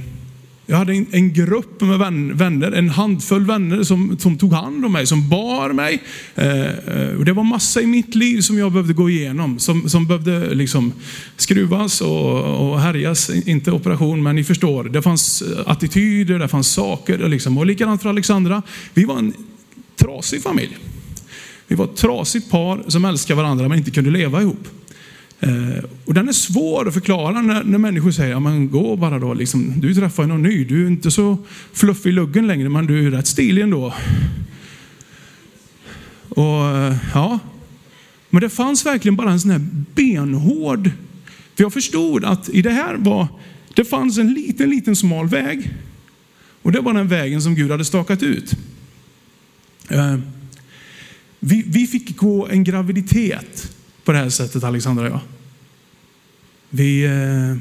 jag 0.66 0.76
hade 0.76 0.92
en, 0.92 1.06
en 1.10 1.32
grupp 1.32 1.80
med 1.80 1.98
vänner, 2.38 2.72
en 2.72 2.88
handfull 2.88 3.46
vänner 3.46 3.82
som, 3.82 4.18
som 4.18 4.38
tog 4.38 4.52
hand 4.52 4.84
om 4.84 4.92
mig, 4.92 5.06
som 5.06 5.28
bar 5.28 5.72
mig. 5.72 6.02
Eh, 6.34 6.66
eh, 6.66 7.16
och 7.18 7.24
det 7.24 7.32
var 7.32 7.44
massa 7.44 7.80
i 7.80 7.86
mitt 7.86 8.14
liv 8.14 8.40
som 8.40 8.58
jag 8.58 8.72
behövde 8.72 8.92
gå 8.92 9.10
igenom, 9.10 9.58
som, 9.58 9.88
som 9.88 10.06
behövde 10.06 10.54
liksom 10.54 10.92
skruvas 11.36 12.00
och, 12.00 12.70
och 12.70 12.80
härjas. 12.80 13.30
Inte 13.30 13.72
operation, 13.72 14.22
men 14.22 14.36
ni 14.36 14.44
förstår. 14.44 14.84
Det 14.84 15.02
fanns 15.02 15.42
attityder, 15.66 16.38
det 16.38 16.48
fanns 16.48 16.72
saker. 16.72 17.28
Liksom. 17.28 17.58
Och 17.58 17.66
likadant 17.66 18.02
för 18.02 18.08
Alexandra. 18.08 18.62
Vi 18.94 19.04
var 19.04 19.18
en 19.18 19.32
trasig 19.96 20.42
familj. 20.42 20.76
Vi 21.68 21.74
var 21.74 21.84
ett 21.84 21.96
trasigt 21.96 22.50
par 22.50 22.84
som 22.88 23.04
älskade 23.04 23.42
varandra 23.42 23.68
men 23.68 23.78
inte 23.78 23.90
kunde 23.90 24.10
leva 24.10 24.42
ihop. 24.42 24.68
Eh, 25.42 25.84
och 26.04 26.14
den 26.14 26.28
är 26.28 26.32
svår 26.32 26.88
att 26.88 26.94
förklara 26.94 27.42
när, 27.42 27.64
när 27.64 27.78
människor 27.78 28.10
säger, 28.10 28.30
ja, 28.30 28.40
men 28.40 28.70
gå 28.70 28.96
bara 28.96 29.18
då, 29.18 29.34
liksom, 29.34 29.80
du 29.80 29.94
träffar 29.94 30.26
någon 30.26 30.42
ny, 30.42 30.64
du 30.64 30.82
är 30.82 30.86
inte 30.86 31.10
så 31.10 31.38
fluffig 31.72 32.10
i 32.10 32.12
luggen 32.12 32.46
längre, 32.46 32.68
men 32.68 32.86
du 32.86 33.06
är 33.06 33.10
rätt 33.10 33.26
stilig 33.26 33.62
ändå. 33.62 33.94
Och 36.28 36.66
eh, 36.66 36.96
ja, 37.14 37.38
men 38.30 38.40
det 38.40 38.48
fanns 38.48 38.86
verkligen 38.86 39.16
bara 39.16 39.30
en 39.30 39.40
sån 39.40 39.50
här 39.50 39.66
benhård, 39.94 40.90
för 41.54 41.64
jag 41.64 41.72
förstod 41.72 42.24
att 42.24 42.48
i 42.48 42.62
det 42.62 42.70
här 42.70 42.94
var, 42.94 43.28
det 43.74 43.84
fanns 43.84 44.18
en 44.18 44.34
liten, 44.34 44.70
liten 44.70 44.96
smal 44.96 45.28
väg. 45.28 45.70
Och 46.62 46.72
det 46.72 46.80
var 46.80 46.94
den 46.94 47.08
vägen 47.08 47.42
som 47.42 47.54
Gud 47.54 47.70
hade 47.70 47.84
stakat 47.84 48.22
ut. 48.22 48.52
Eh, 49.88 50.18
vi, 51.40 51.64
vi 51.66 51.86
fick 51.86 52.16
gå 52.16 52.48
en 52.48 52.64
graviditet 52.64 53.76
på 54.04 54.12
det 54.12 54.18
här 54.18 54.28
sättet, 54.28 54.64
Alexandra 54.64 55.04
och 55.04 55.10
jag. 55.10 55.20
Vi 56.70 57.04
eh, 57.04 57.56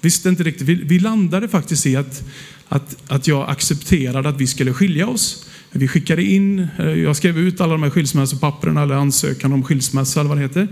visste 0.00 0.28
inte 0.28 0.42
riktigt. 0.42 0.68
Vi, 0.68 0.74
vi, 0.74 0.98
landade 0.98 1.48
faktiskt 1.48 1.86
i 1.86 1.96
att, 1.96 2.24
att, 2.68 2.96
att 3.08 3.28
jag 3.28 3.50
accepterade 3.50 4.28
att 4.28 4.40
vi 4.40 4.46
skulle 4.46 4.72
skilja 4.72 5.08
oss. 5.08 5.48
Vi 5.70 5.88
skickade 5.88 6.22
in, 6.22 6.68
eh, 6.78 6.86
jag 6.86 7.16
skrev 7.16 7.38
ut 7.38 7.60
alla 7.60 7.72
de 7.72 7.82
här 7.82 7.90
skilsmässopapperna, 7.90 8.82
eller 8.82 8.94
ansökan 8.94 9.52
om 9.52 9.62
skilsmässa 9.62 10.20
eller 10.20 10.28
vad 10.28 10.38
det 10.38 10.42
heter. 10.42 10.68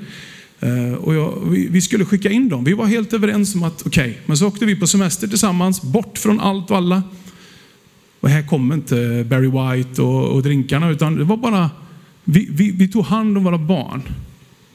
Eh, 0.60 0.94
och 0.94 1.14
jag, 1.14 1.50
vi, 1.50 1.68
vi, 1.68 1.80
skulle 1.80 2.04
skicka 2.04 2.30
in 2.30 2.48
dem. 2.48 2.64
Vi 2.64 2.72
var 2.72 2.86
helt 2.86 3.12
överens 3.12 3.54
om 3.54 3.62
att 3.62 3.86
okej, 3.86 4.10
okay. 4.10 4.22
men 4.26 4.36
så 4.36 4.46
åkte 4.46 4.66
vi 4.66 4.76
på 4.76 4.86
semester 4.86 5.26
tillsammans, 5.28 5.82
bort 5.82 6.18
från 6.18 6.40
allt 6.40 6.70
och 6.70 6.76
alla. 6.76 7.02
Och 8.20 8.28
här 8.28 8.42
kom 8.42 8.72
inte 8.72 9.26
Barry 9.30 9.46
White 9.48 10.02
och, 10.02 10.28
och 10.28 10.42
drinkarna, 10.42 10.90
utan 10.90 11.16
det 11.16 11.24
var 11.24 11.36
bara, 11.36 11.70
vi, 12.24 12.48
vi, 12.50 12.70
vi 12.70 12.88
tog 12.88 13.04
hand 13.04 13.38
om 13.38 13.44
våra 13.44 13.58
barn. 13.58 14.02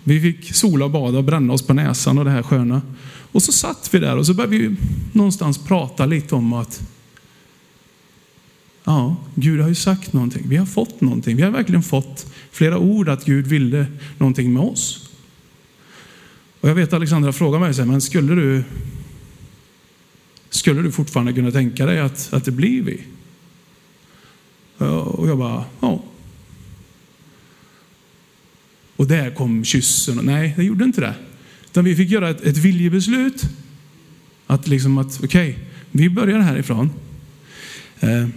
Vi 0.04 0.22
fick 0.22 0.56
sola 0.56 0.86
och 0.86 0.92
bada 0.92 1.18
och 1.18 1.24
bränna 1.24 1.54
oss 1.54 1.62
på 1.62 1.74
näsan 1.74 2.18
och 2.18 2.26
det 2.26 2.32
här 2.32 2.44
sköna. 2.44 2.82
Och 3.32 3.44
så 3.44 3.52
satt 3.52 3.90
vi 3.94 4.00
där 4.00 4.18
och 4.18 4.26
så 4.26 4.34
började 4.34 4.58
vi 4.58 4.76
någonstans 5.14 5.58
prata 5.58 6.06
lite 6.06 6.36
om 6.36 6.54
att 6.54 6.82
Ja, 8.84 9.16
Gud 9.36 9.62
har 9.62 9.70
ju 9.70 9.76
sagt 9.76 10.14
någonting. 10.14 10.44
Vi 10.46 10.58
har 10.58 10.66
fått 10.66 11.02
någonting. 11.02 11.38
Vi 11.38 11.44
har 11.44 11.52
verkligen 11.52 11.84
fått 11.84 12.34
flera 12.52 12.78
ord 12.78 13.10
att 13.10 13.26
Gud 13.26 13.48
ville 13.48 13.86
någonting 14.18 14.54
med 14.54 14.64
oss. 14.64 15.10
Och 16.62 16.70
jag 16.70 16.76
vet 16.76 16.88
att 16.88 16.94
Alexandra 16.94 17.34
frågade 17.34 17.66
mig, 17.66 17.74
så 17.74 17.82
här, 17.82 17.90
men 17.90 18.02
skulle 18.02 18.36
du, 18.36 18.64
skulle 20.50 20.82
du 20.82 20.92
fortfarande 20.92 21.34
kunna 21.34 21.52
tänka 21.52 21.86
dig 21.86 22.00
att, 22.00 22.34
att 22.34 22.46
det 22.46 22.52
blir 22.52 22.82
vi? 22.82 23.04
Och 24.88 25.30
jag 25.30 25.38
bara, 25.38 25.66
ja. 25.80 26.04
Och 29.02 29.08
där 29.08 29.32
kom 29.32 29.66
kyssen. 29.66 30.20
Nej, 30.24 30.54
det 30.58 30.64
gjorde 30.64 30.84
inte 30.84 31.02
det. 31.02 31.14
Utan 31.66 31.84
vi 31.84 31.96
fick 31.96 32.10
göra 32.10 32.30
ett, 32.30 32.42
ett 32.42 32.58
viljebeslut. 32.58 33.44
Att 34.48 34.68
liksom 34.68 34.98
att, 34.98 35.20
okej, 35.24 35.50
okay, 35.50 35.64
vi 35.92 36.10
börjar 36.10 36.40
härifrån. 36.40 36.90
Eh, 38.00 38.28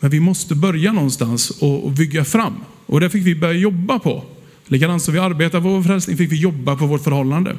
men 0.00 0.10
vi 0.10 0.20
måste 0.20 0.54
börja 0.54 0.92
någonstans 0.92 1.50
och, 1.50 1.84
och 1.84 1.90
bygga 1.90 2.24
fram. 2.24 2.54
Och 2.86 3.00
det 3.00 3.10
fick 3.10 3.26
vi 3.26 3.34
börja 3.34 3.52
jobba 3.52 3.98
på. 3.98 4.24
Likadant 4.66 5.02
som 5.02 5.14
vi 5.14 5.20
arbetar 5.20 5.60
på 5.60 5.68
vår 5.68 5.82
frälsning 5.82 6.16
fick 6.16 6.32
vi 6.32 6.36
jobba 6.36 6.76
på 6.76 6.86
vårt 6.86 7.04
förhållande. 7.04 7.56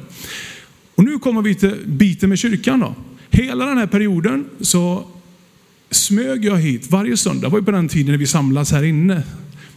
Och 0.94 1.04
nu 1.04 1.18
kommer 1.18 1.42
vi 1.42 1.54
till 1.54 1.76
biten 1.86 2.28
med 2.28 2.38
kyrkan 2.38 2.80
då. 2.80 2.94
Hela 3.30 3.66
den 3.66 3.78
här 3.78 3.86
perioden 3.86 4.44
så 4.60 5.06
smög 5.90 6.44
jag 6.44 6.56
hit 6.56 6.90
varje 6.90 7.16
söndag. 7.16 7.46
Det 7.46 7.52
var 7.52 7.58
ju 7.58 7.64
på 7.64 7.70
den 7.70 7.88
tiden 7.88 8.10
när 8.10 8.18
vi 8.18 8.26
samlas 8.26 8.72
här 8.72 8.82
inne. 8.82 9.22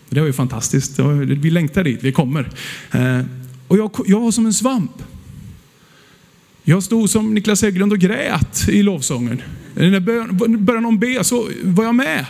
Det 0.09 0.19
var 0.19 0.27
ju 0.27 0.33
fantastiskt. 0.33 0.99
Vi 1.25 1.49
längtar 1.49 1.83
dit, 1.83 1.99
vi 2.03 2.11
kommer. 2.11 2.49
Eh, 2.91 3.21
och 3.67 3.77
jag, 3.77 3.91
jag 4.05 4.19
var 4.19 4.31
som 4.31 4.45
en 4.45 4.53
svamp. 4.53 5.03
Jag 6.63 6.83
stod 6.83 7.09
som 7.09 7.33
Niklas 7.33 7.61
Hägglund 7.61 7.91
och 7.91 7.99
grät 7.99 8.69
i 8.69 8.83
lovsången. 8.83 9.41
När 9.73 9.99
början 10.57 10.85
om 10.85 10.99
be 10.99 11.23
så 11.23 11.49
var 11.63 11.83
jag 11.83 11.95
med. 11.95 12.25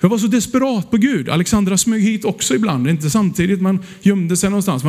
Jag 0.00 0.08
var 0.08 0.18
så 0.18 0.26
desperat 0.26 0.90
på 0.90 0.96
Gud. 0.96 1.28
Alexandra 1.28 1.78
smög 1.78 2.02
hit 2.02 2.24
också 2.24 2.54
ibland, 2.54 2.88
inte 2.88 3.10
samtidigt, 3.10 3.60
man 3.60 3.78
gömde 4.00 4.36
sig 4.36 4.50
någonstans. 4.50 4.84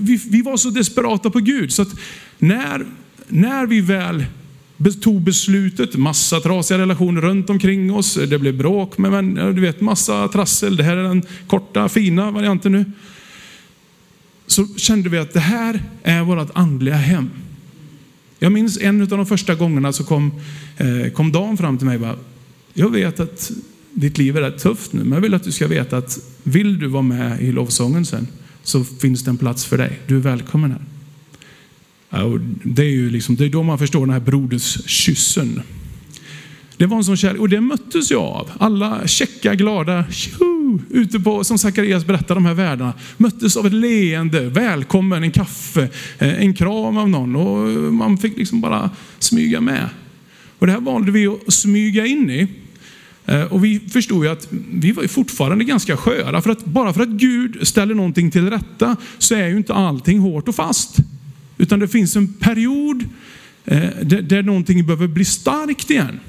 vi, 0.00 0.20
vi 0.30 0.42
var 0.42 0.56
så 0.56 0.70
desperata 0.70 1.30
på 1.30 1.38
Gud 1.38 1.72
så 1.72 1.82
att 1.82 1.88
när, 2.38 2.86
när 3.28 3.66
vi 3.66 3.80
väl 3.80 4.24
tog 5.02 5.20
beslutet, 5.20 5.96
massa 5.96 6.40
trasiga 6.40 6.78
relationer 6.78 7.20
runt 7.20 7.50
omkring 7.50 7.94
oss, 7.94 8.14
det 8.14 8.38
blev 8.38 8.56
bråk, 8.56 8.98
med 8.98 9.10
vänner, 9.10 9.52
du 9.52 9.60
vet 9.60 9.80
massa 9.80 10.28
trassel, 10.28 10.76
det 10.76 10.82
här 10.82 10.96
är 10.96 11.02
den 11.02 11.22
korta 11.46 11.88
fina 11.88 12.30
varianten 12.30 12.72
nu. 12.72 12.84
Så 14.46 14.66
kände 14.76 15.08
vi 15.08 15.18
att 15.18 15.32
det 15.32 15.40
här 15.40 15.82
är 16.02 16.22
vårt 16.22 16.50
andliga 16.54 16.94
hem. 16.94 17.30
Jag 18.38 18.52
minns 18.52 18.78
en 18.78 19.02
av 19.02 19.08
de 19.08 19.26
första 19.26 19.54
gångerna 19.54 19.92
så 19.92 20.04
kom, 20.04 20.32
eh, 20.76 21.12
kom 21.12 21.32
Dan 21.32 21.56
fram 21.56 21.78
till 21.78 21.86
mig 21.86 21.94
och 21.94 22.02
bara, 22.02 22.16
jag 22.74 22.90
vet 22.90 23.20
att 23.20 23.50
ditt 23.92 24.18
liv 24.18 24.36
är 24.36 24.40
rätt 24.40 24.58
tufft 24.58 24.92
nu, 24.92 25.04
men 25.04 25.12
jag 25.12 25.20
vill 25.20 25.34
att 25.34 25.44
du 25.44 25.52
ska 25.52 25.66
veta 25.66 25.96
att 25.96 26.18
vill 26.42 26.78
du 26.78 26.86
vara 26.86 27.02
med 27.02 27.42
i 27.42 27.52
lovsången 27.52 28.04
sen 28.04 28.26
så 28.62 28.84
finns 28.84 29.24
det 29.24 29.30
en 29.30 29.36
plats 29.36 29.64
för 29.64 29.78
dig. 29.78 30.00
Du 30.06 30.16
är 30.16 30.20
välkommen 30.20 30.70
här. 30.70 30.80
Det 32.62 32.82
är 32.82 32.90
ju 32.90 33.10
liksom, 33.10 33.36
det 33.36 33.44
är 33.44 33.48
då 33.48 33.62
man 33.62 33.78
förstår 33.78 34.00
den 34.00 34.12
här 34.12 34.20
broderskyssen. 34.20 35.62
Det 36.76 36.86
var 36.86 36.96
en 36.96 37.04
sån 37.04 37.16
kärlek 37.16 37.40
och 37.40 37.48
det 37.48 37.60
möttes 37.60 38.10
jag 38.10 38.22
av. 38.22 38.50
Alla 38.58 39.06
checka, 39.06 39.54
glada, 39.54 40.04
tju, 40.10 40.78
ute 40.90 41.20
på, 41.20 41.44
som 41.44 41.58
Zacharias 41.58 42.06
berättar, 42.06 42.34
de 42.34 42.44
här 42.44 42.54
världarna, 42.54 42.92
möttes 43.16 43.56
av 43.56 43.66
ett 43.66 43.72
leende, 43.72 44.40
välkommen, 44.40 45.22
en 45.22 45.30
kaffe, 45.30 45.88
eh, 46.18 46.42
en 46.42 46.54
kram 46.54 46.96
av 46.96 47.08
någon 47.08 47.36
och 47.36 47.68
man 47.94 48.18
fick 48.18 48.36
liksom 48.36 48.60
bara 48.60 48.90
smyga 49.18 49.60
med. 49.60 49.88
Och 50.58 50.66
det 50.66 50.72
här 50.72 50.80
valde 50.80 51.12
vi 51.12 51.26
att 51.26 51.52
smyga 51.52 52.06
in 52.06 52.30
i. 52.30 52.48
Eh, 53.26 53.42
och 53.42 53.64
vi 53.64 53.80
förstod 53.80 54.24
ju 54.24 54.30
att 54.30 54.48
vi 54.72 54.92
var 54.92 55.06
fortfarande 55.06 55.64
ganska 55.64 55.96
sköra, 55.96 56.42
för 56.42 56.50
att 56.50 56.64
bara 56.64 56.92
för 56.92 57.00
att 57.00 57.08
Gud 57.08 57.66
ställer 57.68 57.94
någonting 57.94 58.30
till 58.30 58.50
rätta 58.50 58.96
så 59.18 59.34
är 59.34 59.48
ju 59.48 59.56
inte 59.56 59.74
allting 59.74 60.18
hårt 60.18 60.48
och 60.48 60.54
fast. 60.54 60.96
Utan 61.58 61.78
det 61.78 61.88
finns 61.88 62.16
en 62.16 62.32
period 62.32 63.04
eh, 63.64 63.90
där 64.22 64.42
någonting 64.42 64.86
behöver 64.86 65.06
bli 65.06 65.24
starkt 65.24 65.90
igen. 65.90 66.20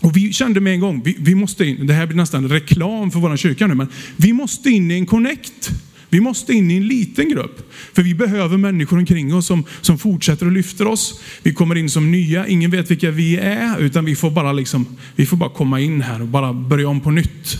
Och 0.00 0.16
vi 0.16 0.32
kände 0.32 0.60
med 0.60 0.72
en 0.72 0.80
gång, 0.80 1.02
vi, 1.04 1.16
vi 1.18 1.34
måste 1.34 1.64
in, 1.64 1.86
det 1.86 1.94
här 1.94 2.06
blir 2.06 2.16
nästan 2.16 2.48
reklam 2.48 3.10
för 3.10 3.20
vår 3.20 3.36
kyrka 3.36 3.66
nu, 3.66 3.74
men 3.74 3.88
vi 4.16 4.32
måste 4.32 4.70
in 4.70 4.90
i 4.90 4.94
en 4.94 5.06
connect. 5.06 5.70
Vi 6.08 6.20
måste 6.20 6.52
in 6.52 6.70
i 6.70 6.76
en 6.76 6.86
liten 6.86 7.28
grupp. 7.28 7.72
För 7.92 8.02
vi 8.02 8.14
behöver 8.14 8.56
människor 8.56 8.98
omkring 8.98 9.34
oss 9.34 9.46
som, 9.46 9.64
som 9.80 9.98
fortsätter 9.98 10.46
och 10.46 10.52
lyfter 10.52 10.86
oss. 10.86 11.20
Vi 11.42 11.54
kommer 11.54 11.74
in 11.74 11.90
som 11.90 12.10
nya, 12.10 12.46
ingen 12.46 12.70
vet 12.70 12.90
vilka 12.90 13.10
vi 13.10 13.36
är, 13.36 13.78
utan 13.78 14.04
vi 14.04 14.16
får 14.16 14.30
bara, 14.30 14.52
liksom, 14.52 14.86
vi 15.16 15.26
får 15.26 15.36
bara 15.36 15.50
komma 15.50 15.80
in 15.80 16.02
här 16.02 16.20
och 16.22 16.28
bara 16.28 16.52
börja 16.52 16.88
om 16.88 17.00
på 17.00 17.10
nytt. 17.10 17.58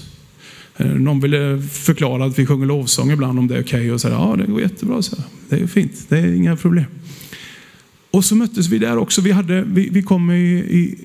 Eh, 0.77 0.87
någon 0.87 1.21
ville 1.21 1.63
förklara 1.63 2.25
att 2.25 2.39
vi 2.39 2.47
sjunger 2.47 2.67
lovsång 2.67 3.11
ibland 3.11 3.39
om 3.39 3.49
det 3.49 3.57
är 3.57 3.63
okej 3.63 3.81
okay 3.81 3.91
och 3.91 4.01
säga 4.01 4.15
ja 4.15 4.37
det 4.39 4.53
går 4.53 4.61
jättebra. 4.61 5.03
Så 5.03 5.17
det 5.49 5.57
är 5.57 5.67
fint, 5.67 6.07
det 6.09 6.19
är 6.19 6.35
inga 6.35 6.57
problem. 6.57 6.85
Och 8.11 8.25
så 8.25 8.35
möttes 8.37 8.69
vi 8.69 8.79
där 8.79 8.97
också. 8.97 9.21
Vi, 9.21 9.31
hade, 9.31 9.63
vi, 9.63 9.89
vi 9.89 10.03
kom 10.03 10.31
i, 10.31 10.45
i 10.55 11.05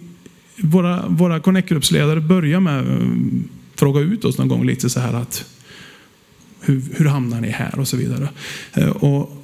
våra, 0.57 1.07
våra 1.07 1.39
connect-gruppsledare 1.39 2.21
började 2.21 2.63
med 2.63 2.79
att 2.79 3.79
fråga 3.79 3.99
ut 3.99 4.25
oss 4.25 4.37
någon 4.37 4.47
gång 4.47 4.65
lite 4.65 4.89
så 4.89 4.99
här 4.99 5.13
att 5.13 5.45
hur, 6.61 6.81
hur 6.93 7.05
hamnar 7.05 7.41
ni 7.41 7.49
här 7.49 7.79
och 7.79 7.87
så 7.87 7.97
vidare. 7.97 8.29
Eh, 8.73 8.89
och, 8.89 9.43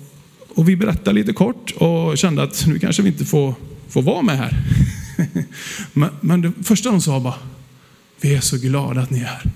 och 0.55 0.69
vi 0.69 0.75
berättade 0.75 1.13
lite 1.13 1.33
kort 1.33 1.71
och 1.71 2.17
kände 2.17 2.43
att 2.43 2.65
nu 2.67 2.79
kanske 2.79 3.01
vi 3.01 3.09
inte 3.09 3.25
får, 3.25 3.53
får 3.89 4.01
vara 4.01 4.21
med 4.21 4.37
här. 4.37 4.63
men, 5.93 6.09
men 6.21 6.41
det 6.41 6.51
första 6.63 6.91
de 6.91 7.01
sa 7.01 7.19
var, 7.19 7.35
vi 8.21 8.35
är 8.35 8.41
så 8.41 8.57
glada 8.57 9.01
att 9.01 9.09
ni 9.09 9.19
är 9.19 9.25
här. 9.25 9.51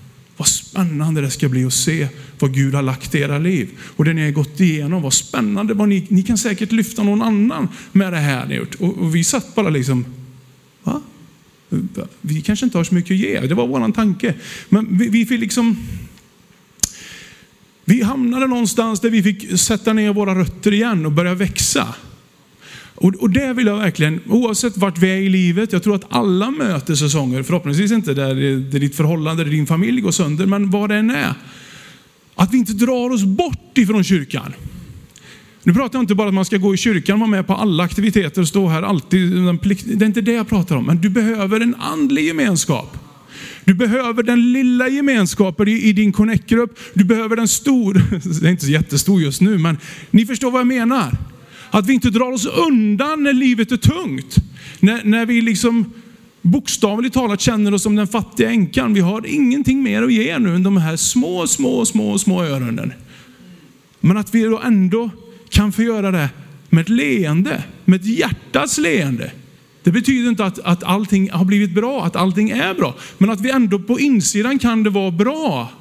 Spännande 0.79 1.21
det 1.21 1.31
ska 1.31 1.49
bli 1.49 1.65
att 1.65 1.73
se 1.73 2.07
vad 2.39 2.53
Gud 2.53 2.73
har 2.73 2.81
lagt 2.81 3.15
i 3.15 3.19
era 3.19 3.37
liv. 3.37 3.69
Och 3.95 4.05
det 4.05 4.13
ni 4.13 4.23
har 4.23 4.31
gått 4.31 4.59
igenom, 4.59 5.01
vad 5.01 5.13
spännande. 5.13 5.73
Vad 5.73 5.89
ni, 5.89 6.07
ni 6.09 6.23
kan 6.23 6.37
säkert 6.37 6.71
lyfta 6.71 7.03
någon 7.03 7.21
annan 7.21 7.67
med 7.91 8.13
det 8.13 8.17
här 8.17 8.45
ni 8.45 8.55
gjort. 8.55 8.75
Och, 8.75 8.97
och 8.97 9.15
vi 9.15 9.23
satt 9.23 9.55
bara 9.55 9.69
liksom, 9.69 10.05
va? 10.83 11.01
Vi 12.21 12.41
kanske 12.41 12.65
inte 12.65 12.77
har 12.77 12.83
så 12.83 12.93
mycket 12.93 13.11
att 13.11 13.17
ge. 13.17 13.39
Det 13.39 13.55
var 13.55 13.67
vår 13.67 13.91
tanke. 13.91 14.33
Men 14.69 14.97
vi, 14.97 15.09
vi 15.09 15.25
fick 15.25 15.39
liksom 15.39 15.77
vi 17.85 18.03
hamnade 18.03 18.47
någonstans 18.47 18.99
där 18.99 19.09
vi 19.09 19.23
fick 19.23 19.59
sätta 19.59 19.93
ner 19.93 20.13
våra 20.13 20.35
rötter 20.35 20.73
igen 20.73 21.05
och 21.05 21.11
börja 21.11 21.35
växa. 21.35 21.95
Och, 22.99 23.15
och 23.15 23.29
det 23.29 23.53
vill 23.53 23.67
jag 23.67 23.77
verkligen, 23.77 24.19
oavsett 24.27 24.77
vart 24.77 24.97
vi 24.97 25.09
är 25.09 25.17
i 25.17 25.29
livet, 25.29 25.73
jag 25.73 25.83
tror 25.83 25.95
att 25.95 26.05
alla 26.09 26.51
möter 26.51 26.95
säsonger, 26.95 27.43
förhoppningsvis 27.43 27.91
inte 27.91 28.13
där, 28.13 28.29
eh, 28.29 28.57
där 28.57 28.79
ditt 28.79 28.95
förhållande, 28.95 29.43
där 29.43 29.51
din 29.51 29.67
familj 29.67 30.01
går 30.01 30.11
sönder, 30.11 30.45
men 30.45 30.69
vad 30.69 30.89
det 30.89 30.95
än 30.95 31.09
är. 31.09 31.33
Att 32.35 32.53
vi 32.53 32.57
inte 32.57 32.73
drar 32.73 33.09
oss 33.09 33.23
bort 33.23 33.77
ifrån 33.77 34.03
kyrkan. 34.03 34.53
Nu 35.63 35.73
pratar 35.73 35.99
jag 35.99 36.03
inte 36.03 36.15
bara 36.15 36.23
om 36.23 36.29
att 36.29 36.33
man 36.33 36.45
ska 36.45 36.57
gå 36.57 36.73
i 36.73 36.77
kyrkan 36.77 37.13
och 37.13 37.19
vara 37.19 37.29
med 37.29 37.47
på 37.47 37.53
alla 37.53 37.83
aktiviteter 37.83 38.41
och 38.41 38.47
stå 38.47 38.67
här 38.67 38.81
alltid. 38.81 39.31
Det 39.31 40.05
är 40.05 40.05
inte 40.05 40.21
det 40.21 40.31
jag 40.31 40.49
pratar 40.49 40.75
om, 40.75 40.85
men 40.85 41.01
du 41.01 41.09
behöver 41.09 41.59
en 41.59 41.75
andlig 41.75 42.25
gemenskap. 42.25 42.97
Du 43.65 43.73
behöver 43.73 44.23
den 44.23 44.53
lilla 44.53 44.87
gemenskapen 44.87 45.67
i, 45.67 45.71
i 45.71 45.93
din 45.93 46.11
connect-grupp. 46.11 46.79
Du 46.93 47.03
behöver 47.03 47.35
den 47.35 47.47
stor, 47.47 47.93
det 48.41 48.47
är 48.47 48.51
inte 48.51 48.65
så 48.65 48.71
jättestor 48.71 49.21
just 49.21 49.41
nu, 49.41 49.57
men 49.57 49.77
ni 50.11 50.25
förstår 50.25 50.51
vad 50.51 50.59
jag 50.59 50.67
menar. 50.67 51.17
Att 51.71 51.85
vi 51.85 51.93
inte 51.93 52.09
drar 52.09 52.31
oss 52.31 52.45
undan 52.45 53.23
när 53.23 53.33
livet 53.33 53.71
är 53.71 53.77
tungt. 53.77 54.35
När, 54.79 55.03
när 55.03 55.25
vi 55.25 55.41
liksom 55.41 55.93
bokstavligt 56.41 57.13
talat 57.13 57.41
känner 57.41 57.73
oss 57.73 57.83
som 57.83 57.95
den 57.95 58.07
fattiga 58.07 58.49
änkan. 58.49 58.93
Vi 58.93 58.99
har 58.99 59.27
ingenting 59.27 59.83
mer 59.83 60.03
att 60.03 60.13
ge 60.13 60.39
nu 60.39 60.55
än 60.55 60.63
de 60.63 60.77
här 60.77 60.95
små, 60.95 61.47
små, 61.47 61.85
små, 61.85 62.17
små 62.17 62.43
öronen. 62.43 62.93
Men 63.99 64.17
att 64.17 64.35
vi 64.35 64.43
då 64.43 64.59
ändå 64.59 65.09
kan 65.49 65.71
få 65.71 65.83
göra 65.83 66.11
det 66.11 66.29
med 66.69 66.81
ett 66.81 66.89
leende, 66.89 67.63
med 67.85 67.99
ett 67.99 68.05
hjärtats 68.05 68.77
leende. 68.77 69.31
Det 69.83 69.91
betyder 69.91 70.29
inte 70.29 70.45
att, 70.45 70.59
att 70.59 70.83
allting 70.83 71.29
har 71.31 71.45
blivit 71.45 71.71
bra, 71.71 72.05
att 72.05 72.15
allting 72.15 72.49
är 72.49 72.73
bra. 72.73 72.95
Men 73.17 73.29
att 73.29 73.41
vi 73.41 73.51
ändå 73.51 73.79
på 73.79 73.99
insidan 73.99 74.59
kan 74.59 74.83
det 74.83 74.89
vara 74.89 75.11
bra. 75.11 75.71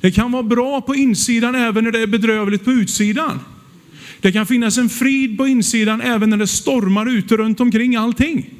Det 0.00 0.10
kan 0.10 0.32
vara 0.32 0.42
bra 0.42 0.80
på 0.80 0.94
insidan 0.94 1.54
även 1.54 1.84
när 1.84 1.92
det 1.92 2.00
är 2.00 2.06
bedrövligt 2.06 2.64
på 2.64 2.72
utsidan. 2.72 3.40
Det 4.20 4.32
kan 4.32 4.46
finnas 4.46 4.78
en 4.78 4.88
frid 4.88 5.38
på 5.38 5.46
insidan 5.46 6.00
även 6.00 6.30
när 6.30 6.36
det 6.36 6.46
stormar 6.46 7.06
ute 7.06 7.36
runt 7.36 7.60
omkring 7.60 7.96
allting. 7.96 8.50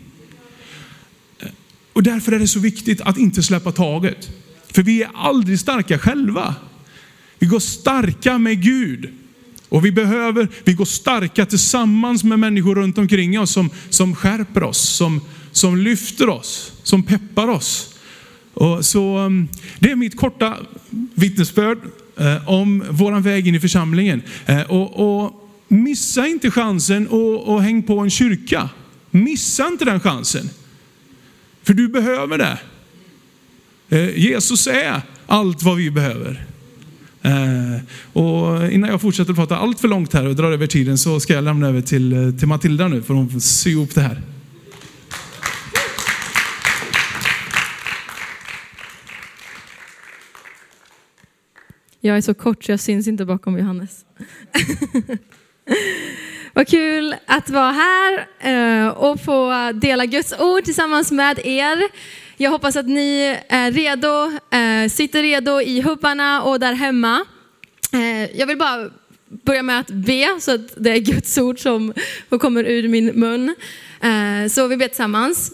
Och 1.92 2.02
därför 2.02 2.32
är 2.32 2.38
det 2.38 2.48
så 2.48 2.60
viktigt 2.60 3.00
att 3.00 3.18
inte 3.18 3.42
släppa 3.42 3.72
taget. 3.72 4.30
För 4.72 4.82
vi 4.82 5.02
är 5.02 5.10
aldrig 5.14 5.60
starka 5.60 5.98
själva. 5.98 6.54
Vi 7.38 7.46
går 7.46 7.58
starka 7.58 8.38
med 8.38 8.62
Gud. 8.62 9.10
Och 9.68 9.84
vi 9.84 9.92
behöver, 9.92 10.48
vi 10.64 10.72
går 10.72 10.84
starka 10.84 11.46
tillsammans 11.46 12.24
med 12.24 12.38
människor 12.38 12.74
runt 12.74 12.98
omkring 12.98 13.40
oss 13.40 13.50
som, 13.50 13.70
som 13.90 14.14
skärper 14.14 14.62
oss, 14.62 14.78
som, 14.78 15.20
som 15.52 15.76
lyfter 15.76 16.28
oss, 16.28 16.72
som 16.82 17.02
peppar 17.02 17.48
oss. 17.48 17.94
Och 18.54 18.84
så, 18.84 19.18
um, 19.18 19.48
det 19.78 19.90
är 19.90 19.96
mitt 19.96 20.16
korta 20.16 20.56
vittnesbörd 21.14 21.78
eh, 22.16 22.48
om 22.48 22.84
våran 22.90 23.22
väg 23.22 23.48
in 23.48 23.54
i 23.54 23.60
församlingen. 23.60 24.22
Eh, 24.46 24.62
och, 24.62 25.24
och, 25.24 25.47
missa 25.68 26.26
inte 26.26 26.50
chansen 26.50 27.08
och, 27.08 27.54
och 27.54 27.62
häng 27.62 27.82
på 27.82 27.98
en 27.98 28.10
kyrka. 28.10 28.70
Missa 29.10 29.66
inte 29.66 29.84
den 29.84 30.00
chansen. 30.00 30.50
För 31.62 31.74
du 31.74 31.88
behöver 31.88 32.38
det. 32.38 32.58
Eh, 33.88 34.18
Jesus 34.18 34.66
är 34.66 35.02
allt 35.26 35.62
vad 35.62 35.76
vi 35.76 35.90
behöver. 35.90 36.46
Eh, 37.22 37.82
och 38.12 38.72
innan 38.72 38.90
jag 38.90 39.00
fortsätter 39.00 39.34
prata 39.34 39.56
allt 39.56 39.80
för 39.80 39.88
långt 39.88 40.12
här 40.12 40.26
och 40.26 40.36
drar 40.36 40.52
över 40.52 40.66
tiden 40.66 40.98
så 40.98 41.20
ska 41.20 41.32
jag 41.32 41.44
lämna 41.44 41.68
över 41.68 41.80
till, 41.80 42.12
eh, 42.12 42.30
till 42.30 42.48
Matilda 42.48 42.88
nu 42.88 43.02
för 43.02 43.14
hon 43.14 43.30
får 43.30 43.40
sy 43.40 43.70
ihop 43.70 43.94
det 43.94 44.00
här. 44.00 44.22
Jag 52.00 52.16
är 52.16 52.20
så 52.20 52.34
kort 52.34 52.64
så 52.64 52.72
jag 52.72 52.80
syns 52.80 53.08
inte 53.08 53.24
bakom 53.24 53.58
Johannes. 53.58 54.04
Vad 56.52 56.68
kul 56.68 57.14
att 57.26 57.50
vara 57.50 57.72
här 57.72 58.26
eh, 58.40 58.88
och 58.88 59.20
få 59.20 59.72
dela 59.74 60.06
Guds 60.06 60.34
ord 60.40 60.64
tillsammans 60.64 61.12
med 61.12 61.38
er. 61.44 61.78
Jag 62.36 62.50
hoppas 62.50 62.76
att 62.76 62.86
ni 62.86 63.38
är 63.48 63.72
redo, 63.72 64.32
eh, 64.58 64.90
sitter 64.90 65.22
redo 65.22 65.60
i 65.60 65.80
hubbarna 65.80 66.42
och 66.42 66.60
där 66.60 66.72
hemma. 66.72 67.24
Eh, 67.92 68.38
jag 68.38 68.46
vill 68.46 68.58
bara 68.58 68.90
börja 69.28 69.62
med 69.62 69.80
att 69.80 69.90
be 69.90 70.36
så 70.40 70.54
att 70.54 70.74
det 70.76 70.90
är 70.90 70.98
Guds 70.98 71.38
ord 71.38 71.58
som 71.58 71.92
kommer 72.40 72.64
ur 72.64 72.88
min 72.88 73.06
mun. 73.06 73.54
Så 74.50 74.66
vi 74.66 74.76
ber 74.76 74.88
tillsammans. 74.88 75.52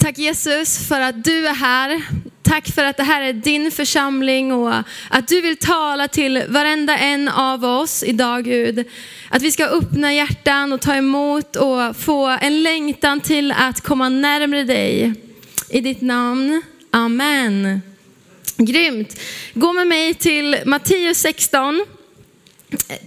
Tack 0.00 0.18
Jesus 0.18 0.88
för 0.88 1.00
att 1.00 1.24
du 1.24 1.46
är 1.46 1.54
här. 1.54 2.02
Tack 2.48 2.68
för 2.68 2.84
att 2.84 2.96
det 2.96 3.02
här 3.02 3.22
är 3.22 3.32
din 3.32 3.70
församling 3.70 4.52
och 4.52 4.74
att 5.10 5.28
du 5.28 5.40
vill 5.40 5.56
tala 5.56 6.08
till 6.08 6.44
varenda 6.48 6.98
en 6.98 7.28
av 7.28 7.64
oss 7.64 8.02
idag 8.02 8.44
Gud. 8.44 8.84
Att 9.28 9.42
vi 9.42 9.52
ska 9.52 9.66
öppna 9.66 10.14
hjärtan 10.14 10.72
och 10.72 10.80
ta 10.80 10.94
emot 10.94 11.56
och 11.56 11.96
få 11.96 12.26
en 12.26 12.62
längtan 12.62 13.20
till 13.20 13.52
att 13.52 13.80
komma 13.80 14.08
närmare 14.08 14.64
dig. 14.64 15.14
I 15.68 15.80
ditt 15.80 16.00
namn. 16.00 16.62
Amen. 16.90 17.80
Grymt. 18.56 19.20
Gå 19.54 19.72
med 19.72 19.86
mig 19.86 20.14
till 20.14 20.56
Matteus 20.64 21.18
16. 21.18 21.86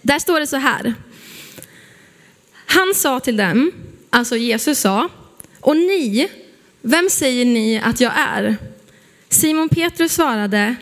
Där 0.02 0.20
står 0.20 0.40
det 0.40 0.48
så 0.48 0.58
här. 0.58 0.94
Han 2.66 2.94
sa 2.96 3.20
till 3.20 3.38
dem, 3.38 3.72
alltså 4.10 4.38
Jesus 4.38 4.80
sa, 4.80 5.10
och 5.60 5.78
ni, 5.78 6.30
vem 6.82 7.10
säger 7.10 7.46
ni 7.46 7.82
att 7.84 8.02
jag 8.02 8.14
är? 8.16 8.58
Simon 9.32 9.70
Petrus 9.70 10.14
svarade, 10.14 10.76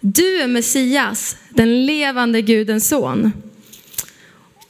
du 0.00 0.40
är 0.40 0.46
Messias, 0.46 1.36
den 1.48 1.86
levande 1.86 2.42
Gudens 2.42 2.88
son. 2.88 3.32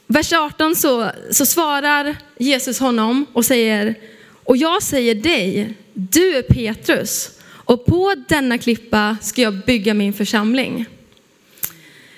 Vers 0.07 0.33
18 0.33 0.75
så, 0.75 1.11
så 1.31 1.45
svarar 1.45 2.15
Jesus 2.37 2.79
honom 2.79 3.25
och 3.33 3.45
säger, 3.45 3.95
och 4.43 4.57
jag 4.57 4.83
säger 4.83 5.15
dig, 5.15 5.73
du 5.93 6.35
är 6.35 6.41
Petrus, 6.41 7.31
och 7.47 7.85
på 7.85 8.15
denna 8.27 8.57
klippa 8.57 9.17
ska 9.21 9.41
jag 9.41 9.53
bygga 9.65 9.93
min 9.93 10.13
församling. 10.13 10.85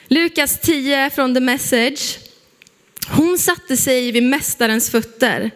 Lukas 0.08 0.60
10 0.60 1.10
från 1.10 1.34
The 1.34 1.40
Message. 1.42 2.20
Hon 3.10 3.38
satte 3.38 3.78
sig 3.78 4.12
vid 4.12 4.24
mästarens 4.24 4.90
fötter 4.90 5.52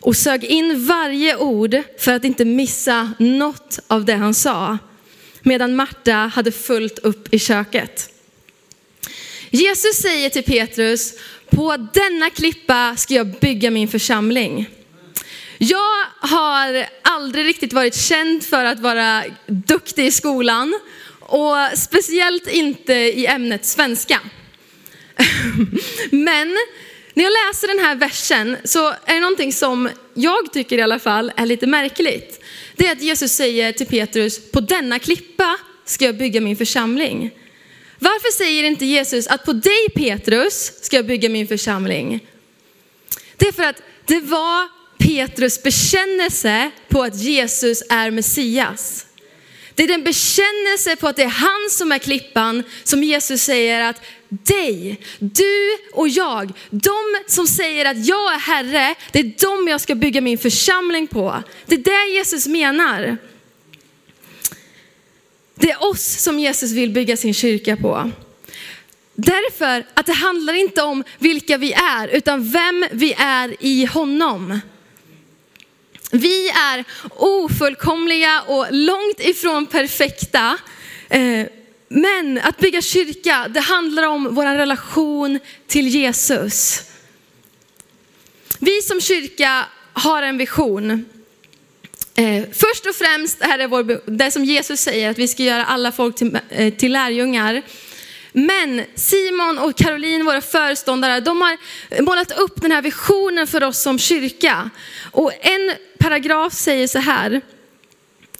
och 0.00 0.16
sög 0.16 0.44
in 0.44 0.86
varje 0.86 1.36
ord 1.36 1.82
för 1.98 2.12
att 2.12 2.24
inte 2.24 2.44
missa 2.44 3.12
något 3.18 3.78
av 3.86 4.04
det 4.04 4.14
han 4.14 4.34
sa 4.34 4.78
medan 5.42 5.76
Marta 5.76 6.14
hade 6.14 6.52
fullt 6.52 6.98
upp 6.98 7.34
i 7.34 7.38
köket. 7.38 8.10
Jesus 9.50 9.96
säger 9.96 10.30
till 10.30 10.42
Petrus, 10.42 11.14
på 11.50 11.76
denna 11.76 12.30
klippa 12.30 12.96
ska 12.96 13.14
jag 13.14 13.26
bygga 13.26 13.70
min 13.70 13.88
församling. 13.88 14.70
Jag 15.58 16.06
har 16.20 16.86
aldrig 17.02 17.46
riktigt 17.46 17.72
varit 17.72 17.94
känd 17.94 18.44
för 18.44 18.64
att 18.64 18.80
vara 18.80 19.24
duktig 19.46 20.06
i 20.06 20.10
skolan 20.10 20.80
och 21.20 21.56
speciellt 21.74 22.48
inte 22.48 22.94
i 22.94 23.26
ämnet 23.26 23.66
svenska. 23.66 24.20
Men 26.10 26.56
när 27.14 27.24
jag 27.24 27.32
läser 27.32 27.68
den 27.68 27.78
här 27.78 27.94
versen 27.94 28.56
så 28.64 28.88
är 28.88 29.14
det 29.14 29.20
någonting 29.20 29.52
som 29.52 29.90
jag 30.14 30.52
tycker 30.52 30.78
i 30.78 30.82
alla 30.82 30.98
fall 30.98 31.32
är 31.36 31.46
lite 31.46 31.66
märkligt. 31.66 32.39
Det 32.80 32.86
är 32.86 32.92
att 32.92 33.02
Jesus 33.02 33.32
säger 33.32 33.72
till 33.72 33.86
Petrus, 33.86 34.50
på 34.50 34.60
denna 34.60 34.98
klippa 34.98 35.56
ska 35.84 36.04
jag 36.04 36.16
bygga 36.16 36.40
min 36.40 36.56
församling. 36.56 37.30
Varför 37.98 38.32
säger 38.36 38.64
inte 38.64 38.86
Jesus 38.86 39.26
att 39.26 39.44
på 39.44 39.52
dig 39.52 39.88
Petrus 39.94 40.72
ska 40.82 40.96
jag 40.96 41.06
bygga 41.06 41.28
min 41.28 41.48
församling? 41.48 42.26
Det 43.36 43.48
är 43.48 43.52
för 43.52 43.62
att 43.62 43.82
det 44.06 44.20
var 44.20 44.68
Petrus 44.98 45.62
bekännelse 45.62 46.70
på 46.88 47.02
att 47.02 47.16
Jesus 47.16 47.82
är 47.90 48.10
Messias. 48.10 49.06
Det 49.80 49.84
är 49.84 49.88
den 49.88 50.04
bekännelse 50.04 50.96
på 50.96 51.08
att 51.08 51.16
det 51.16 51.22
är 51.22 51.28
han 51.28 51.70
som 51.70 51.92
är 51.92 51.98
klippan 51.98 52.62
som 52.84 53.02
Jesus 53.02 53.42
säger 53.42 53.80
att 53.80 54.02
dig, 54.28 55.00
du 55.18 55.76
och 55.92 56.08
jag, 56.08 56.52
de 56.70 56.98
som 57.26 57.46
säger 57.46 57.84
att 57.84 58.06
jag 58.06 58.34
är 58.34 58.38
Herre, 58.38 58.94
det 59.12 59.18
är 59.18 59.32
de 59.40 59.68
jag 59.68 59.80
ska 59.80 59.94
bygga 59.94 60.20
min 60.20 60.38
församling 60.38 61.06
på. 61.06 61.42
Det 61.66 61.74
är 61.74 61.78
det 61.78 62.14
Jesus 62.14 62.46
menar. 62.46 63.16
Det 65.54 65.70
är 65.70 65.84
oss 65.84 66.22
som 66.22 66.38
Jesus 66.38 66.70
vill 66.70 66.90
bygga 66.90 67.16
sin 67.16 67.34
kyrka 67.34 67.76
på. 67.76 68.10
Därför 69.14 69.86
att 69.94 70.06
det 70.06 70.12
handlar 70.12 70.54
inte 70.54 70.82
om 70.82 71.04
vilka 71.18 71.56
vi 71.56 71.72
är, 71.72 72.08
utan 72.08 72.50
vem 72.50 72.86
vi 72.92 73.14
är 73.18 73.56
i 73.60 73.84
honom. 73.84 74.60
Vi 76.10 76.48
är 76.48 76.84
ofullkomliga 77.16 78.42
och 78.46 78.66
långt 78.70 79.20
ifrån 79.20 79.66
perfekta. 79.66 80.58
Eh, 81.08 81.46
men 81.88 82.40
att 82.42 82.58
bygga 82.58 82.82
kyrka, 82.82 83.46
det 83.48 83.60
handlar 83.60 84.02
om 84.02 84.34
vår 84.34 84.44
relation 84.44 85.38
till 85.66 85.88
Jesus. 85.88 86.82
Vi 88.58 88.82
som 88.82 89.00
kyrka 89.00 89.66
har 89.92 90.22
en 90.22 90.38
vision. 90.38 91.04
Eh, 92.14 92.44
först 92.52 92.86
och 92.86 92.94
främst 92.94 93.40
är 93.40 93.58
det 93.58 93.66
vår, 93.66 94.10
det 94.10 94.30
som 94.30 94.44
Jesus 94.44 94.80
säger, 94.80 95.10
att 95.10 95.18
vi 95.18 95.28
ska 95.28 95.42
göra 95.42 95.64
alla 95.64 95.92
folk 95.92 96.16
till, 96.16 96.38
eh, 96.50 96.74
till 96.74 96.92
lärjungar. 96.92 97.62
Men 98.32 98.84
Simon 98.94 99.58
och 99.58 99.76
Caroline, 99.76 100.24
våra 100.24 100.40
föreståndare, 100.40 101.20
de 101.20 101.40
har 101.40 101.56
målat 102.02 102.38
upp 102.38 102.62
den 102.62 102.72
här 102.72 102.82
visionen 102.82 103.46
för 103.46 103.64
oss 103.64 103.82
som 103.82 103.98
kyrka. 103.98 104.70
Och 105.10 105.32
en 105.40 105.72
paragraf 105.98 106.52
säger 106.52 106.86
så 106.86 106.98
här. 106.98 107.40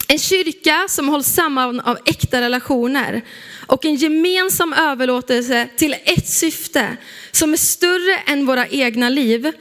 En 0.07 0.19
kyrka 0.19 0.85
som 0.89 1.09
hålls 1.09 1.27
samman 1.27 1.79
av 1.79 1.97
äkta 2.05 2.41
relationer 2.41 3.21
och 3.67 3.85
en 3.85 3.95
gemensam 3.95 4.73
överlåtelse 4.73 5.67
till 5.75 5.95
ett 6.05 6.29
syfte 6.29 6.97
som 7.31 7.53
är 7.53 7.57
större 7.57 8.17
än 8.25 8.45
våra 8.45 8.67
egna 8.67 9.09
liv. 9.09 9.51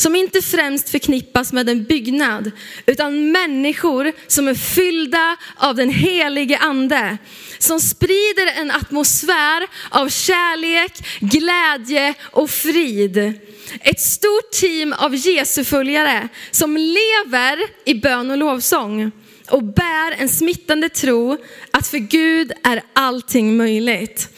Som 0.00 0.16
inte 0.16 0.42
främst 0.42 0.88
förknippas 0.88 1.52
med 1.52 1.68
en 1.68 1.84
byggnad 1.84 2.50
utan 2.86 3.32
människor 3.32 4.12
som 4.26 4.48
är 4.48 4.54
fyllda 4.54 5.36
av 5.56 5.74
den 5.74 5.90
helige 5.90 6.58
ande. 6.58 7.18
Som 7.58 7.80
sprider 7.80 8.60
en 8.60 8.70
atmosfär 8.70 9.66
av 9.90 10.08
kärlek, 10.08 10.92
glädje 11.20 12.14
och 12.20 12.50
frid. 12.50 13.32
Ett 13.80 14.00
stort 14.00 14.50
team 14.52 14.92
av 14.92 15.14
Jesu 15.14 15.64
följare 15.64 16.28
som 16.50 16.76
lever 16.76 17.58
i 17.84 17.94
bön 17.94 18.30
och 18.30 18.36
lovsång 18.36 19.12
och 19.50 19.64
bär 19.64 20.12
en 20.18 20.28
smittande 20.28 20.88
tro 20.88 21.36
att 21.70 21.86
för 21.86 21.98
Gud 21.98 22.52
är 22.64 22.82
allting 22.92 23.56
möjligt. 23.56 24.28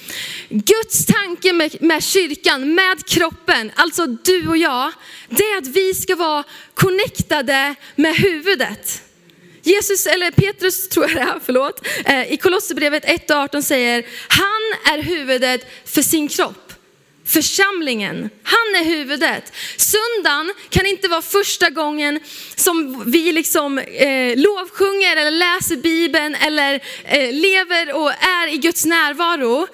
Guds 0.48 1.06
tanke 1.06 1.52
med, 1.52 1.82
med, 1.82 2.02
kyrkan, 2.02 2.74
med 2.74 3.06
kroppen, 3.06 3.72
alltså 3.74 4.06
du 4.06 4.48
och 4.48 4.56
jag, 4.56 4.92
det 5.28 5.42
är 5.42 5.58
att 5.58 5.66
vi 5.66 5.94
ska 5.94 6.16
vara 6.16 6.44
connectade 6.74 7.74
med 7.96 8.16
huvudet. 8.16 9.02
Jesus, 9.62 10.06
eller 10.06 10.30
Petrus 10.30 10.88
tror 10.88 11.06
jag 11.08 11.16
det 11.16 11.20
är, 11.20 11.40
förlåt, 11.44 11.86
eh, 12.04 12.32
i 12.32 12.36
Kolosserbrevet 12.36 13.04
1 13.04 13.30
och 13.30 13.36
18 13.36 13.62
säger, 13.62 14.06
han 14.28 14.94
är 14.94 15.02
huvudet 15.02 15.66
för 15.84 16.02
sin 16.02 16.28
kropp 16.28 16.69
församlingen. 17.26 18.30
Han 18.42 18.76
är 18.76 18.84
huvudet. 18.84 19.52
Söndagen 19.76 20.52
kan 20.68 20.86
inte 20.86 21.08
vara 21.08 21.22
första 21.22 21.70
gången 21.70 22.20
som 22.56 23.10
vi 23.10 23.32
liksom 23.32 23.78
eh, 23.78 24.36
lovsjunger 24.36 25.16
eller 25.16 25.30
läser 25.30 25.76
Bibeln 25.76 26.34
eller 26.34 26.74
eh, 27.04 27.32
lever 27.32 27.92
och 27.92 28.12
är 28.12 28.54
i 28.54 28.56
Guds 28.56 28.84
närvaro. 28.84 29.66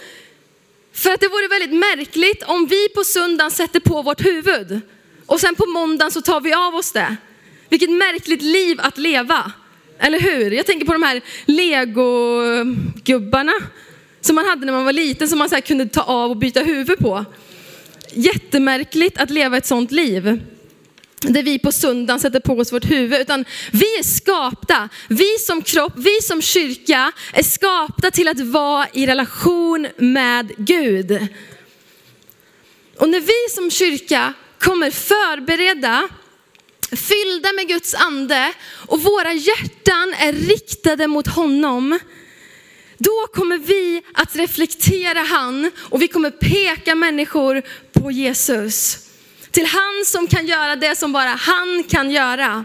För 0.93 1.11
att 1.11 1.21
det 1.21 1.29
vore 1.29 1.49
väldigt 1.49 1.79
märkligt 1.79 2.43
om 2.43 2.67
vi 2.67 2.89
på 2.89 3.05
söndagen 3.05 3.51
sätter 3.51 3.81
på 3.81 4.03
vårt 4.03 4.25
huvud 4.25 4.81
och 5.27 5.41
sen 5.41 5.55
på 5.55 5.67
måndagen 5.67 6.13
så 6.13 6.21
tar 6.21 6.41
vi 6.41 6.55
av 6.55 6.75
oss 6.75 6.93
det. 6.93 7.17
Vilket 7.69 7.91
märkligt 7.91 8.43
liv 8.43 8.81
att 8.81 8.99
leva. 8.99 9.53
Eller 9.99 10.21
hur? 10.21 10.51
Jag 10.51 10.67
tänker 10.67 10.87
på 10.87 10.93
de 10.93 11.03
här 11.03 11.21
legogubbarna 11.47 13.53
som 14.27 14.37
man 14.37 14.47
hade 14.47 14.67
när 14.67 14.73
man 14.73 14.85
var 14.85 14.93
liten 14.93 15.29
som 15.29 15.39
man 15.39 15.49
så 15.49 15.61
kunde 15.61 15.87
ta 15.87 16.03
av 16.03 16.31
och 16.31 16.37
byta 16.37 16.61
huvud 16.61 16.99
på. 16.99 17.25
Jättemärkligt 18.13 19.19
att 19.19 19.31
leva 19.31 19.57
ett 19.57 19.67
sånt 19.67 19.93
liv. 19.93 20.41
där 21.21 21.43
vi 21.43 21.59
på 21.59 21.73
söndagen 21.73 22.21
sätter 22.21 22.41
på 22.41 22.53
oss 22.53 22.73
vårt 22.73 22.91
huvud, 22.91 23.21
utan 23.21 23.45
vi 23.73 23.99
är 23.99 24.03
skapta, 24.03 24.89
vi 25.09 25.39
som 25.39 25.63
kropp, 25.63 25.93
vi 25.97 26.23
som 26.23 26.43
kyrka 26.43 27.13
är 27.33 27.43
skapta 27.43 28.11
till 28.11 28.29
att 28.29 28.41
vara 28.41 28.87
i 28.93 29.07
relation 29.07 29.89
med 29.97 30.53
Gud. 30.57 31.29
Och 32.99 33.09
när 33.09 33.21
vi 33.21 33.55
som 33.55 33.71
kyrka 33.71 34.33
kommer 34.59 34.91
förberedda, 34.91 36.09
fyllda 36.97 37.53
med 37.53 37.69
Guds 37.69 37.95
ande 37.95 38.53
och 38.87 39.03
våra 39.03 39.33
hjärtan 39.33 40.15
är 40.19 40.33
riktade 40.33 41.07
mot 41.07 41.27
honom, 41.27 41.99
då 42.99 43.27
kommer 43.35 43.59
vi 43.59 44.03
att 44.15 44.37
reflektera 44.37 45.19
han 45.19 45.71
och 45.79 46.03
vi 46.03 46.09
kommer 46.09 46.31
peka 46.31 46.95
människor 46.95 47.63
på 47.93 48.11
Jesus. 48.11 48.99
Till 49.51 49.67
han 49.67 50.05
som 50.07 50.27
kan 50.27 50.47
göra 50.47 50.77
det 50.77 50.97
som 50.97 51.13
bara 51.13 51.29
han 51.29 51.85
kan 51.89 52.11
göra. 52.11 52.65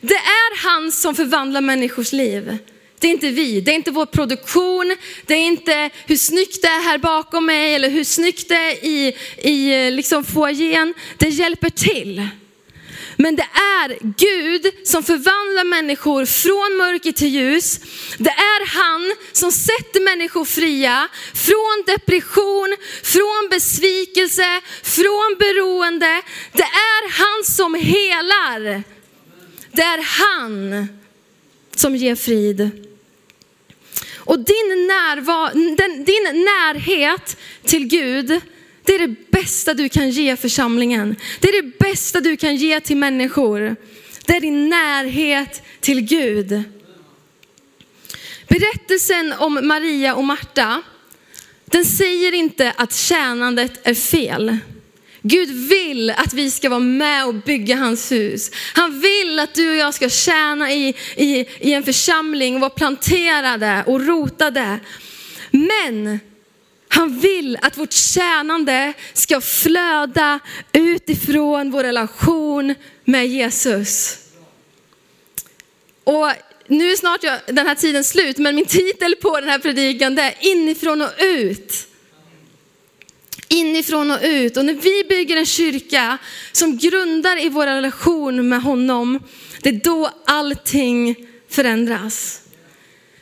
Det 0.00 0.14
är 0.14 0.62
han 0.62 0.92
som 0.92 1.14
förvandlar 1.14 1.60
människors 1.60 2.12
liv. 2.12 2.58
Det 2.98 3.06
är 3.06 3.10
inte 3.10 3.30
vi, 3.30 3.60
det 3.60 3.70
är 3.70 3.74
inte 3.74 3.90
vår 3.90 4.06
produktion, 4.06 4.96
det 5.26 5.34
är 5.34 5.46
inte 5.46 5.90
hur 6.06 6.16
snyggt 6.16 6.62
det 6.62 6.68
är 6.68 6.82
här 6.82 6.98
bakom 6.98 7.46
mig 7.46 7.74
eller 7.74 7.90
hur 7.90 8.04
snyggt 8.04 8.48
det 8.48 8.54
är 8.54 8.84
i, 8.84 9.16
i 9.38 9.90
liksom 9.90 10.24
foajén. 10.24 10.94
Det 11.16 11.28
hjälper 11.28 11.70
till. 11.70 12.28
Men 13.20 13.36
det 13.36 13.48
är 13.82 13.98
Gud 14.00 14.72
som 14.84 15.02
förvandlar 15.02 15.64
människor 15.64 16.24
från 16.24 16.76
mörker 16.76 17.12
till 17.12 17.28
ljus. 17.28 17.80
Det 18.18 18.30
är 18.30 18.66
han 18.66 19.12
som 19.32 19.52
sätter 19.52 20.00
människor 20.04 20.44
fria 20.44 21.08
från 21.34 21.84
depression, 21.86 22.76
från 23.02 23.48
besvikelse, 23.50 24.60
från 24.82 25.36
beroende. 25.38 26.22
Det 26.52 26.62
är 26.62 27.10
han 27.10 27.44
som 27.44 27.74
helar. 27.74 28.82
Det 29.72 29.82
är 29.82 30.02
han 30.20 30.88
som 31.76 31.96
ger 31.96 32.14
frid. 32.14 32.70
Och 34.16 34.38
din, 34.38 34.86
närvaro, 34.86 35.54
din 36.04 36.44
närhet 36.44 37.36
till 37.64 37.86
Gud, 37.86 38.40
det 38.84 38.94
är 38.94 38.98
det 38.98 39.29
bästa 39.40 39.74
du 39.74 39.88
kan 39.88 40.10
ge 40.10 40.36
församlingen. 40.36 41.16
Det 41.40 41.48
är 41.48 41.62
det 41.62 41.78
bästa 41.78 42.20
du 42.20 42.36
kan 42.36 42.56
ge 42.56 42.80
till 42.80 42.96
människor. 42.96 43.76
Det 44.26 44.36
är 44.36 44.40
din 44.40 44.68
närhet 44.68 45.62
till 45.80 46.00
Gud. 46.00 46.62
Berättelsen 48.48 49.34
om 49.38 49.60
Maria 49.62 50.14
och 50.14 50.24
Marta, 50.24 50.82
den 51.64 51.84
säger 51.84 52.34
inte 52.34 52.72
att 52.76 52.94
tjänandet 52.94 53.80
är 53.82 53.94
fel. 53.94 54.58
Gud 55.22 55.68
vill 55.68 56.10
att 56.10 56.32
vi 56.32 56.50
ska 56.50 56.68
vara 56.68 56.80
med 56.80 57.26
och 57.26 57.34
bygga 57.34 57.76
hans 57.76 58.12
hus. 58.12 58.50
Han 58.74 59.00
vill 59.00 59.38
att 59.38 59.54
du 59.54 59.70
och 59.70 59.76
jag 59.76 59.94
ska 59.94 60.08
tjäna 60.08 60.72
i, 60.72 60.94
i, 61.16 61.46
i 61.60 61.72
en 61.72 61.82
församling 61.82 62.54
och 62.54 62.60
vara 62.60 62.70
planterade 62.70 63.84
och 63.86 64.06
rotade. 64.06 64.80
Men 65.50 66.20
han 66.92 67.18
vill 67.18 67.58
att 67.62 67.78
vårt 67.78 67.92
tjänande 67.92 68.92
ska 69.12 69.40
flöda 69.40 70.40
utifrån 70.72 71.70
vår 71.70 71.82
relation 71.82 72.74
med 73.04 73.26
Jesus. 73.26 74.18
Och 76.04 76.32
nu 76.66 76.92
är 76.92 76.96
snart 76.96 77.20
den 77.46 77.66
här 77.66 77.74
tiden 77.74 78.04
slut, 78.04 78.38
men 78.38 78.54
min 78.54 78.66
titel 78.66 79.14
på 79.16 79.40
den 79.40 79.48
här 79.48 79.58
predikan 79.58 80.18
är 80.18 80.34
inifrån 80.40 81.02
och 81.02 81.10
ut. 81.18 81.86
Inifrån 83.48 84.10
och 84.10 84.18
ut. 84.22 84.56
Och 84.56 84.64
när 84.64 84.74
vi 84.74 85.04
bygger 85.08 85.36
en 85.36 85.46
kyrka 85.46 86.18
som 86.52 86.78
grundar 86.78 87.44
i 87.44 87.48
vår 87.48 87.66
relation 87.66 88.48
med 88.48 88.62
honom, 88.62 89.20
det 89.62 89.68
är 89.68 89.80
då 89.84 90.10
allting 90.24 91.16
förändras. 91.48 92.40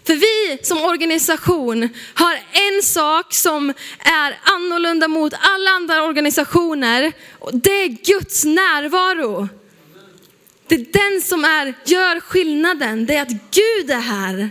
För 0.08 0.14
vi 0.14 0.58
som 0.62 0.84
organisation 0.84 1.88
har 2.14 2.34
en 2.34 2.82
sak 2.82 3.34
som 3.34 3.70
är 3.98 4.38
annorlunda 4.42 5.08
mot 5.08 5.32
alla 5.32 5.70
andra 5.70 6.02
organisationer. 6.02 7.12
Och 7.38 7.54
det 7.54 7.70
är 7.70 7.88
Guds 7.88 8.44
närvaro. 8.44 9.48
Det 10.66 10.74
är 10.74 11.12
den 11.12 11.20
som 11.20 11.44
är, 11.44 11.74
gör 11.84 12.20
skillnaden. 12.20 13.06
Det 13.06 13.14
är 13.14 13.22
att 13.22 13.28
Gud 13.28 13.90
är 13.90 14.00
här. 14.00 14.50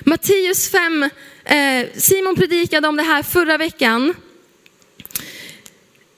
Matteus 0.00 0.68
5, 0.68 1.02
eh, 1.44 1.86
Simon 1.96 2.36
predikade 2.36 2.88
om 2.88 2.96
det 2.96 3.02
här 3.02 3.22
förra 3.22 3.58
veckan. 3.58 4.14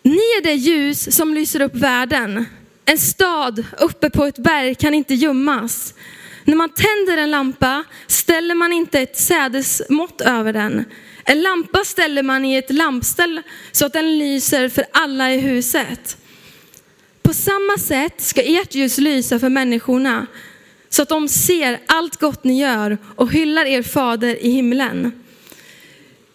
Ni 0.02 0.16
är 0.38 0.42
det 0.42 0.54
ljus 0.54 1.16
som 1.16 1.34
lyser 1.34 1.60
upp 1.60 1.74
världen. 1.74 2.46
En 2.84 2.98
stad 2.98 3.64
uppe 3.78 4.10
på 4.10 4.24
ett 4.24 4.38
berg 4.38 4.74
kan 4.74 4.94
inte 4.94 5.14
gömmas. 5.14 5.94
När 6.46 6.56
man 6.56 6.70
tänder 6.70 7.22
en 7.22 7.30
lampa 7.30 7.84
ställer 8.06 8.54
man 8.54 8.72
inte 8.72 9.00
ett 9.00 9.16
sädesmått 9.16 10.20
över 10.20 10.52
den. 10.52 10.84
En 11.24 11.42
lampa 11.42 11.84
ställer 11.84 12.22
man 12.22 12.44
i 12.44 12.56
ett 12.56 12.72
lampställ 12.72 13.42
så 13.72 13.86
att 13.86 13.92
den 13.92 14.18
lyser 14.18 14.68
för 14.68 14.84
alla 14.92 15.32
i 15.32 15.38
huset. 15.38 16.16
På 17.22 17.34
samma 17.34 17.78
sätt 17.78 18.20
ska 18.20 18.42
ert 18.42 18.74
ljus 18.74 18.98
lysa 18.98 19.38
för 19.38 19.48
människorna 19.48 20.26
så 20.88 21.02
att 21.02 21.08
de 21.08 21.28
ser 21.28 21.80
allt 21.86 22.16
gott 22.16 22.44
ni 22.44 22.60
gör 22.60 22.98
och 23.16 23.32
hyllar 23.32 23.64
er 23.64 23.82
fader 23.82 24.44
i 24.44 24.50
himlen. 24.50 25.12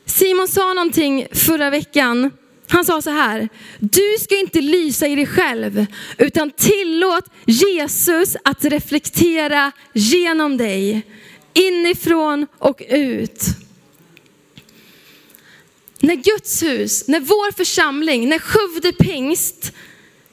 Simon 0.06 0.48
sa 0.48 0.74
någonting 0.74 1.28
förra 1.32 1.70
veckan 1.70 2.32
han 2.72 2.86
sa 2.86 3.02
så 3.02 3.10
här, 3.10 3.50
du 3.80 4.16
ska 4.20 4.40
inte 4.40 4.62
lysa 4.62 5.08
i 5.08 5.16
dig 5.16 5.26
själv, 5.26 5.86
utan 6.18 6.52
tillåt 6.52 7.26
Jesus 7.46 8.38
att 8.44 8.66
reflektera 8.66 9.72
genom 9.94 10.58
dig, 10.58 11.02
inifrån 11.54 12.48
och 12.58 12.82
ut. 12.90 13.44
När 16.00 16.16
Guds 16.16 16.64
hus, 16.64 17.08
när 17.08 17.20
vår 17.20 17.52
församling, 17.52 18.30
när 18.30 18.40
Skövde 18.40 18.92
pingst 18.92 19.72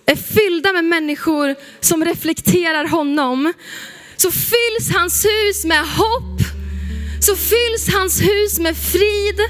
är 0.06 0.16
fyllda 0.16 0.72
med 0.72 0.84
människor 0.84 1.54
som 1.80 2.04
reflekterar 2.04 2.84
honom, 2.84 3.52
så 4.16 4.30
fylls 4.30 4.90
hans 4.94 5.24
hus 5.24 5.64
med 5.64 5.88
hopp, 5.88 6.40
så 7.20 7.36
fylls 7.36 7.94
hans 7.94 8.20
hus 8.20 8.58
med 8.58 8.76
frid, 8.76 9.40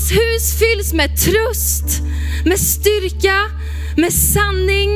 Hans 0.00 0.12
hus 0.12 0.58
fylls 0.58 0.92
med 0.92 1.16
tröst, 1.16 2.02
med 2.44 2.60
styrka, 2.60 3.50
med 3.96 4.12
sanning, 4.12 4.90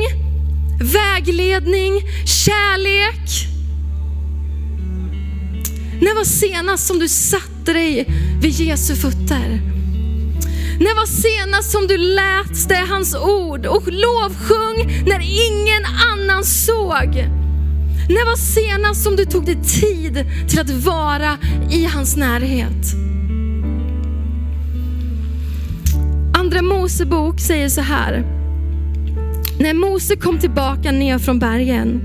vägledning, 0.81 2.01
kärlek. 2.25 3.47
När 6.01 6.15
var 6.15 6.23
senast 6.23 6.87
som 6.87 6.99
du 6.99 7.07
satte 7.07 7.73
dig 7.73 8.05
vid 8.41 8.51
Jesu 8.51 8.95
fötter? 8.95 9.61
När 10.79 10.95
var 10.95 11.05
senast 11.05 11.71
som 11.71 11.87
du 11.87 11.97
läste 11.97 12.75
hans 12.75 13.15
ord 13.15 13.65
och 13.65 13.87
lovsjung 13.87 15.03
när 15.07 15.19
ingen 15.19 15.85
annan 16.11 16.43
såg? 16.43 17.15
När 18.09 18.25
var 18.25 18.37
senast 18.37 19.03
som 19.03 19.15
du 19.15 19.25
tog 19.25 19.45
dig 19.45 19.63
tid 19.63 20.25
till 20.49 20.59
att 20.59 20.69
vara 20.69 21.37
i 21.71 21.85
hans 21.85 22.15
närhet? 22.15 23.04
Andra 26.55 26.75
Mosebok 26.75 27.39
säger 27.39 27.69
så 27.69 27.81
här. 27.81 28.23
När 29.59 29.73
Mose 29.73 30.15
kom 30.15 30.39
tillbaka 30.39 30.91
ner 30.91 31.17
från 31.17 31.39
bergen 31.39 32.01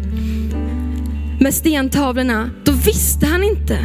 med 1.40 1.54
stentavlorna, 1.54 2.50
då 2.64 2.72
visste 2.72 3.26
han 3.26 3.42
inte. 3.42 3.78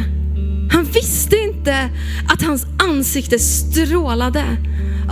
Han 0.72 0.84
visste 0.84 1.36
inte 1.36 1.90
att 2.28 2.42
hans 2.42 2.66
ansikte 2.88 3.38
strålade 3.38 4.44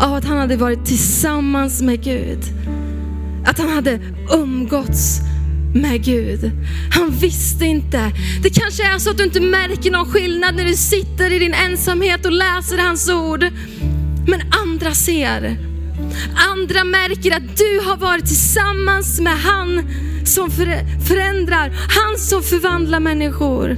av 0.00 0.14
att 0.14 0.24
han 0.24 0.38
hade 0.38 0.56
varit 0.56 0.86
tillsammans 0.86 1.82
med 1.82 2.04
Gud. 2.04 2.40
Att 3.46 3.58
han 3.58 3.68
hade 3.68 4.00
umgåtts 4.32 5.20
med 5.74 6.04
Gud. 6.04 6.50
Han 6.90 7.10
visste 7.10 7.64
inte. 7.64 8.12
Det 8.42 8.50
kanske 8.50 8.82
är 8.94 8.98
så 8.98 9.10
att 9.10 9.18
du 9.18 9.24
inte 9.24 9.40
märker 9.40 9.90
någon 9.90 10.06
skillnad 10.06 10.56
när 10.56 10.64
du 10.64 10.74
sitter 10.74 11.32
i 11.32 11.38
din 11.38 11.54
ensamhet 11.54 12.26
och 12.26 12.32
läser 12.32 12.78
hans 12.78 13.10
ord. 13.10 13.44
Men 14.26 14.40
andra 14.50 14.94
ser. 14.94 15.56
Andra 16.52 16.84
märker 16.84 17.36
att 17.36 17.56
du 17.56 17.80
har 17.86 17.96
varit 17.96 18.26
tillsammans 18.26 19.20
med 19.20 19.38
han 19.38 19.82
som 20.26 20.50
förändrar, 21.08 21.72
han 21.88 22.18
som 22.18 22.42
förvandlar 22.42 23.00
människor. 23.00 23.76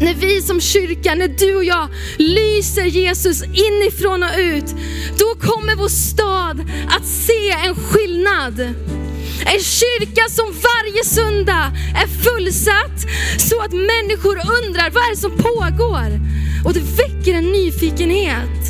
När 0.00 0.14
vi 0.14 0.42
som 0.42 0.60
kyrka, 0.60 1.14
när 1.14 1.28
du 1.28 1.56
och 1.56 1.64
jag 1.64 1.88
lyser 2.18 2.84
Jesus 2.84 3.42
inifrån 3.42 4.22
och 4.22 4.38
ut, 4.38 4.74
då 5.18 5.48
kommer 5.48 5.76
vår 5.76 5.88
stad 5.88 6.60
att 6.88 7.06
se 7.06 7.50
en 7.50 7.74
skillnad. 7.74 8.74
En 9.46 9.60
kyrka 9.60 10.28
som 10.28 10.46
varje 10.46 11.04
söndag 11.04 11.72
är 11.96 12.06
fullsatt 12.06 13.00
så 13.38 13.60
att 13.60 13.72
människor 13.72 14.36
undrar 14.36 14.90
vad 14.90 15.02
är 15.02 15.10
det 15.10 15.20
som 15.20 15.36
pågår? 15.36 16.20
Och 16.64 16.74
det 16.74 16.80
väcker 16.80 17.34
en 17.34 17.44
nyfikenhet. 17.44 18.60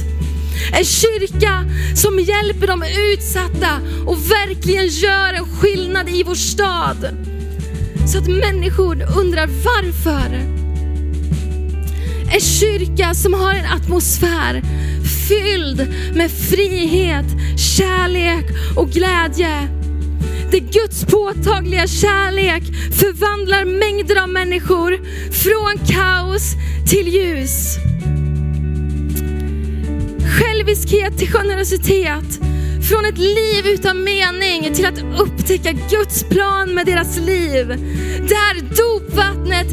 En 0.73 0.85
kyrka 0.85 1.65
som 1.97 2.19
hjälper 2.19 2.67
de 2.67 2.83
utsatta 3.13 3.81
och 4.07 4.31
verkligen 4.31 4.87
gör 4.87 5.33
en 5.33 5.47
skillnad 5.47 6.09
i 6.09 6.23
vår 6.23 6.35
stad. 6.35 7.09
Så 8.07 8.19
att 8.19 8.29
människor 8.29 9.19
undrar 9.19 9.47
varför. 9.47 10.35
En 12.33 12.41
kyrka 12.41 13.15
som 13.15 13.35
har 13.35 13.55
en 13.55 13.67
atmosfär 13.67 14.63
fylld 15.29 15.95
med 16.15 16.31
frihet, 16.31 17.27
kärlek 17.77 18.47
och 18.77 18.91
glädje. 18.91 19.80
Där 20.51 20.59
Guds 20.59 21.05
påtagliga 21.05 21.87
kärlek 21.87 22.63
förvandlar 22.99 23.65
mängder 23.65 24.23
av 24.23 24.29
människor 24.29 24.99
från 25.33 25.87
kaos 25.87 26.53
till 26.89 27.09
ljus. 27.09 27.77
Själviskhet 30.39 31.19
till 31.19 31.33
generositet. 31.33 32.41
Från 32.89 33.05
ett 33.05 33.19
liv 33.19 33.67
utan 33.67 34.05
mening 34.05 34.75
till 34.75 34.87
att 34.87 35.21
upptäcka 35.21 35.73
Guds 35.73 36.25
plan 36.25 36.75
med 36.75 36.87
deras 36.87 37.19
liv. 37.19 37.67
Där 38.29 38.77
dopvattnet 38.77 39.69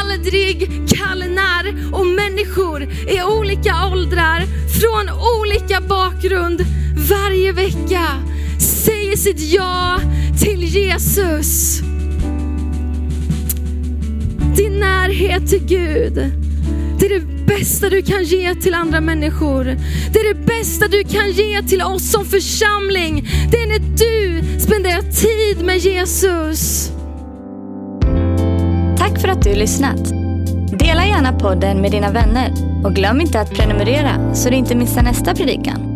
aldrig 0.00 0.68
kallnar 0.88 1.64
och 1.92 2.06
människor 2.06 2.82
i 2.82 3.22
olika 3.22 3.74
åldrar, 3.92 4.44
från 4.80 5.08
olika 5.40 5.80
bakgrund, 5.80 6.64
varje 7.10 7.52
vecka 7.52 8.35
säger 9.16 9.36
sitt 9.36 9.52
ja 9.52 10.00
till 10.38 10.64
Jesus. 10.64 11.80
Din 14.56 14.80
närhet 14.80 15.50
till 15.50 15.66
Gud, 15.66 16.14
det 16.98 17.06
är 17.06 17.20
det 17.20 17.46
bästa 17.46 17.90
du 17.90 18.02
kan 18.02 18.24
ge 18.24 18.54
till 18.54 18.74
andra 18.74 19.00
människor. 19.00 19.64
Det 20.12 20.18
är 20.20 20.34
det 20.34 20.46
bästa 20.46 20.88
du 20.88 21.04
kan 21.04 21.30
ge 21.30 21.62
till 21.62 21.82
oss 21.82 22.10
som 22.10 22.24
församling. 22.24 23.28
Det 23.50 23.56
är 23.56 23.66
när 23.66 23.78
du 23.78 24.42
spenderar 24.60 25.02
tid 25.02 25.64
med 25.64 25.78
Jesus. 25.78 26.90
Tack 28.98 29.20
för 29.20 29.28
att 29.28 29.42
du 29.42 29.54
lyssnat. 29.54 30.12
Dela 30.78 31.06
gärna 31.06 31.32
podden 31.32 31.80
med 31.80 31.90
dina 31.90 32.12
vänner 32.12 32.52
och 32.84 32.94
glöm 32.94 33.20
inte 33.20 33.40
att 33.40 33.50
prenumerera 33.50 34.34
så 34.34 34.50
du 34.50 34.56
inte 34.56 34.74
missar 34.76 35.02
nästa 35.02 35.34
predikan. 35.34 35.95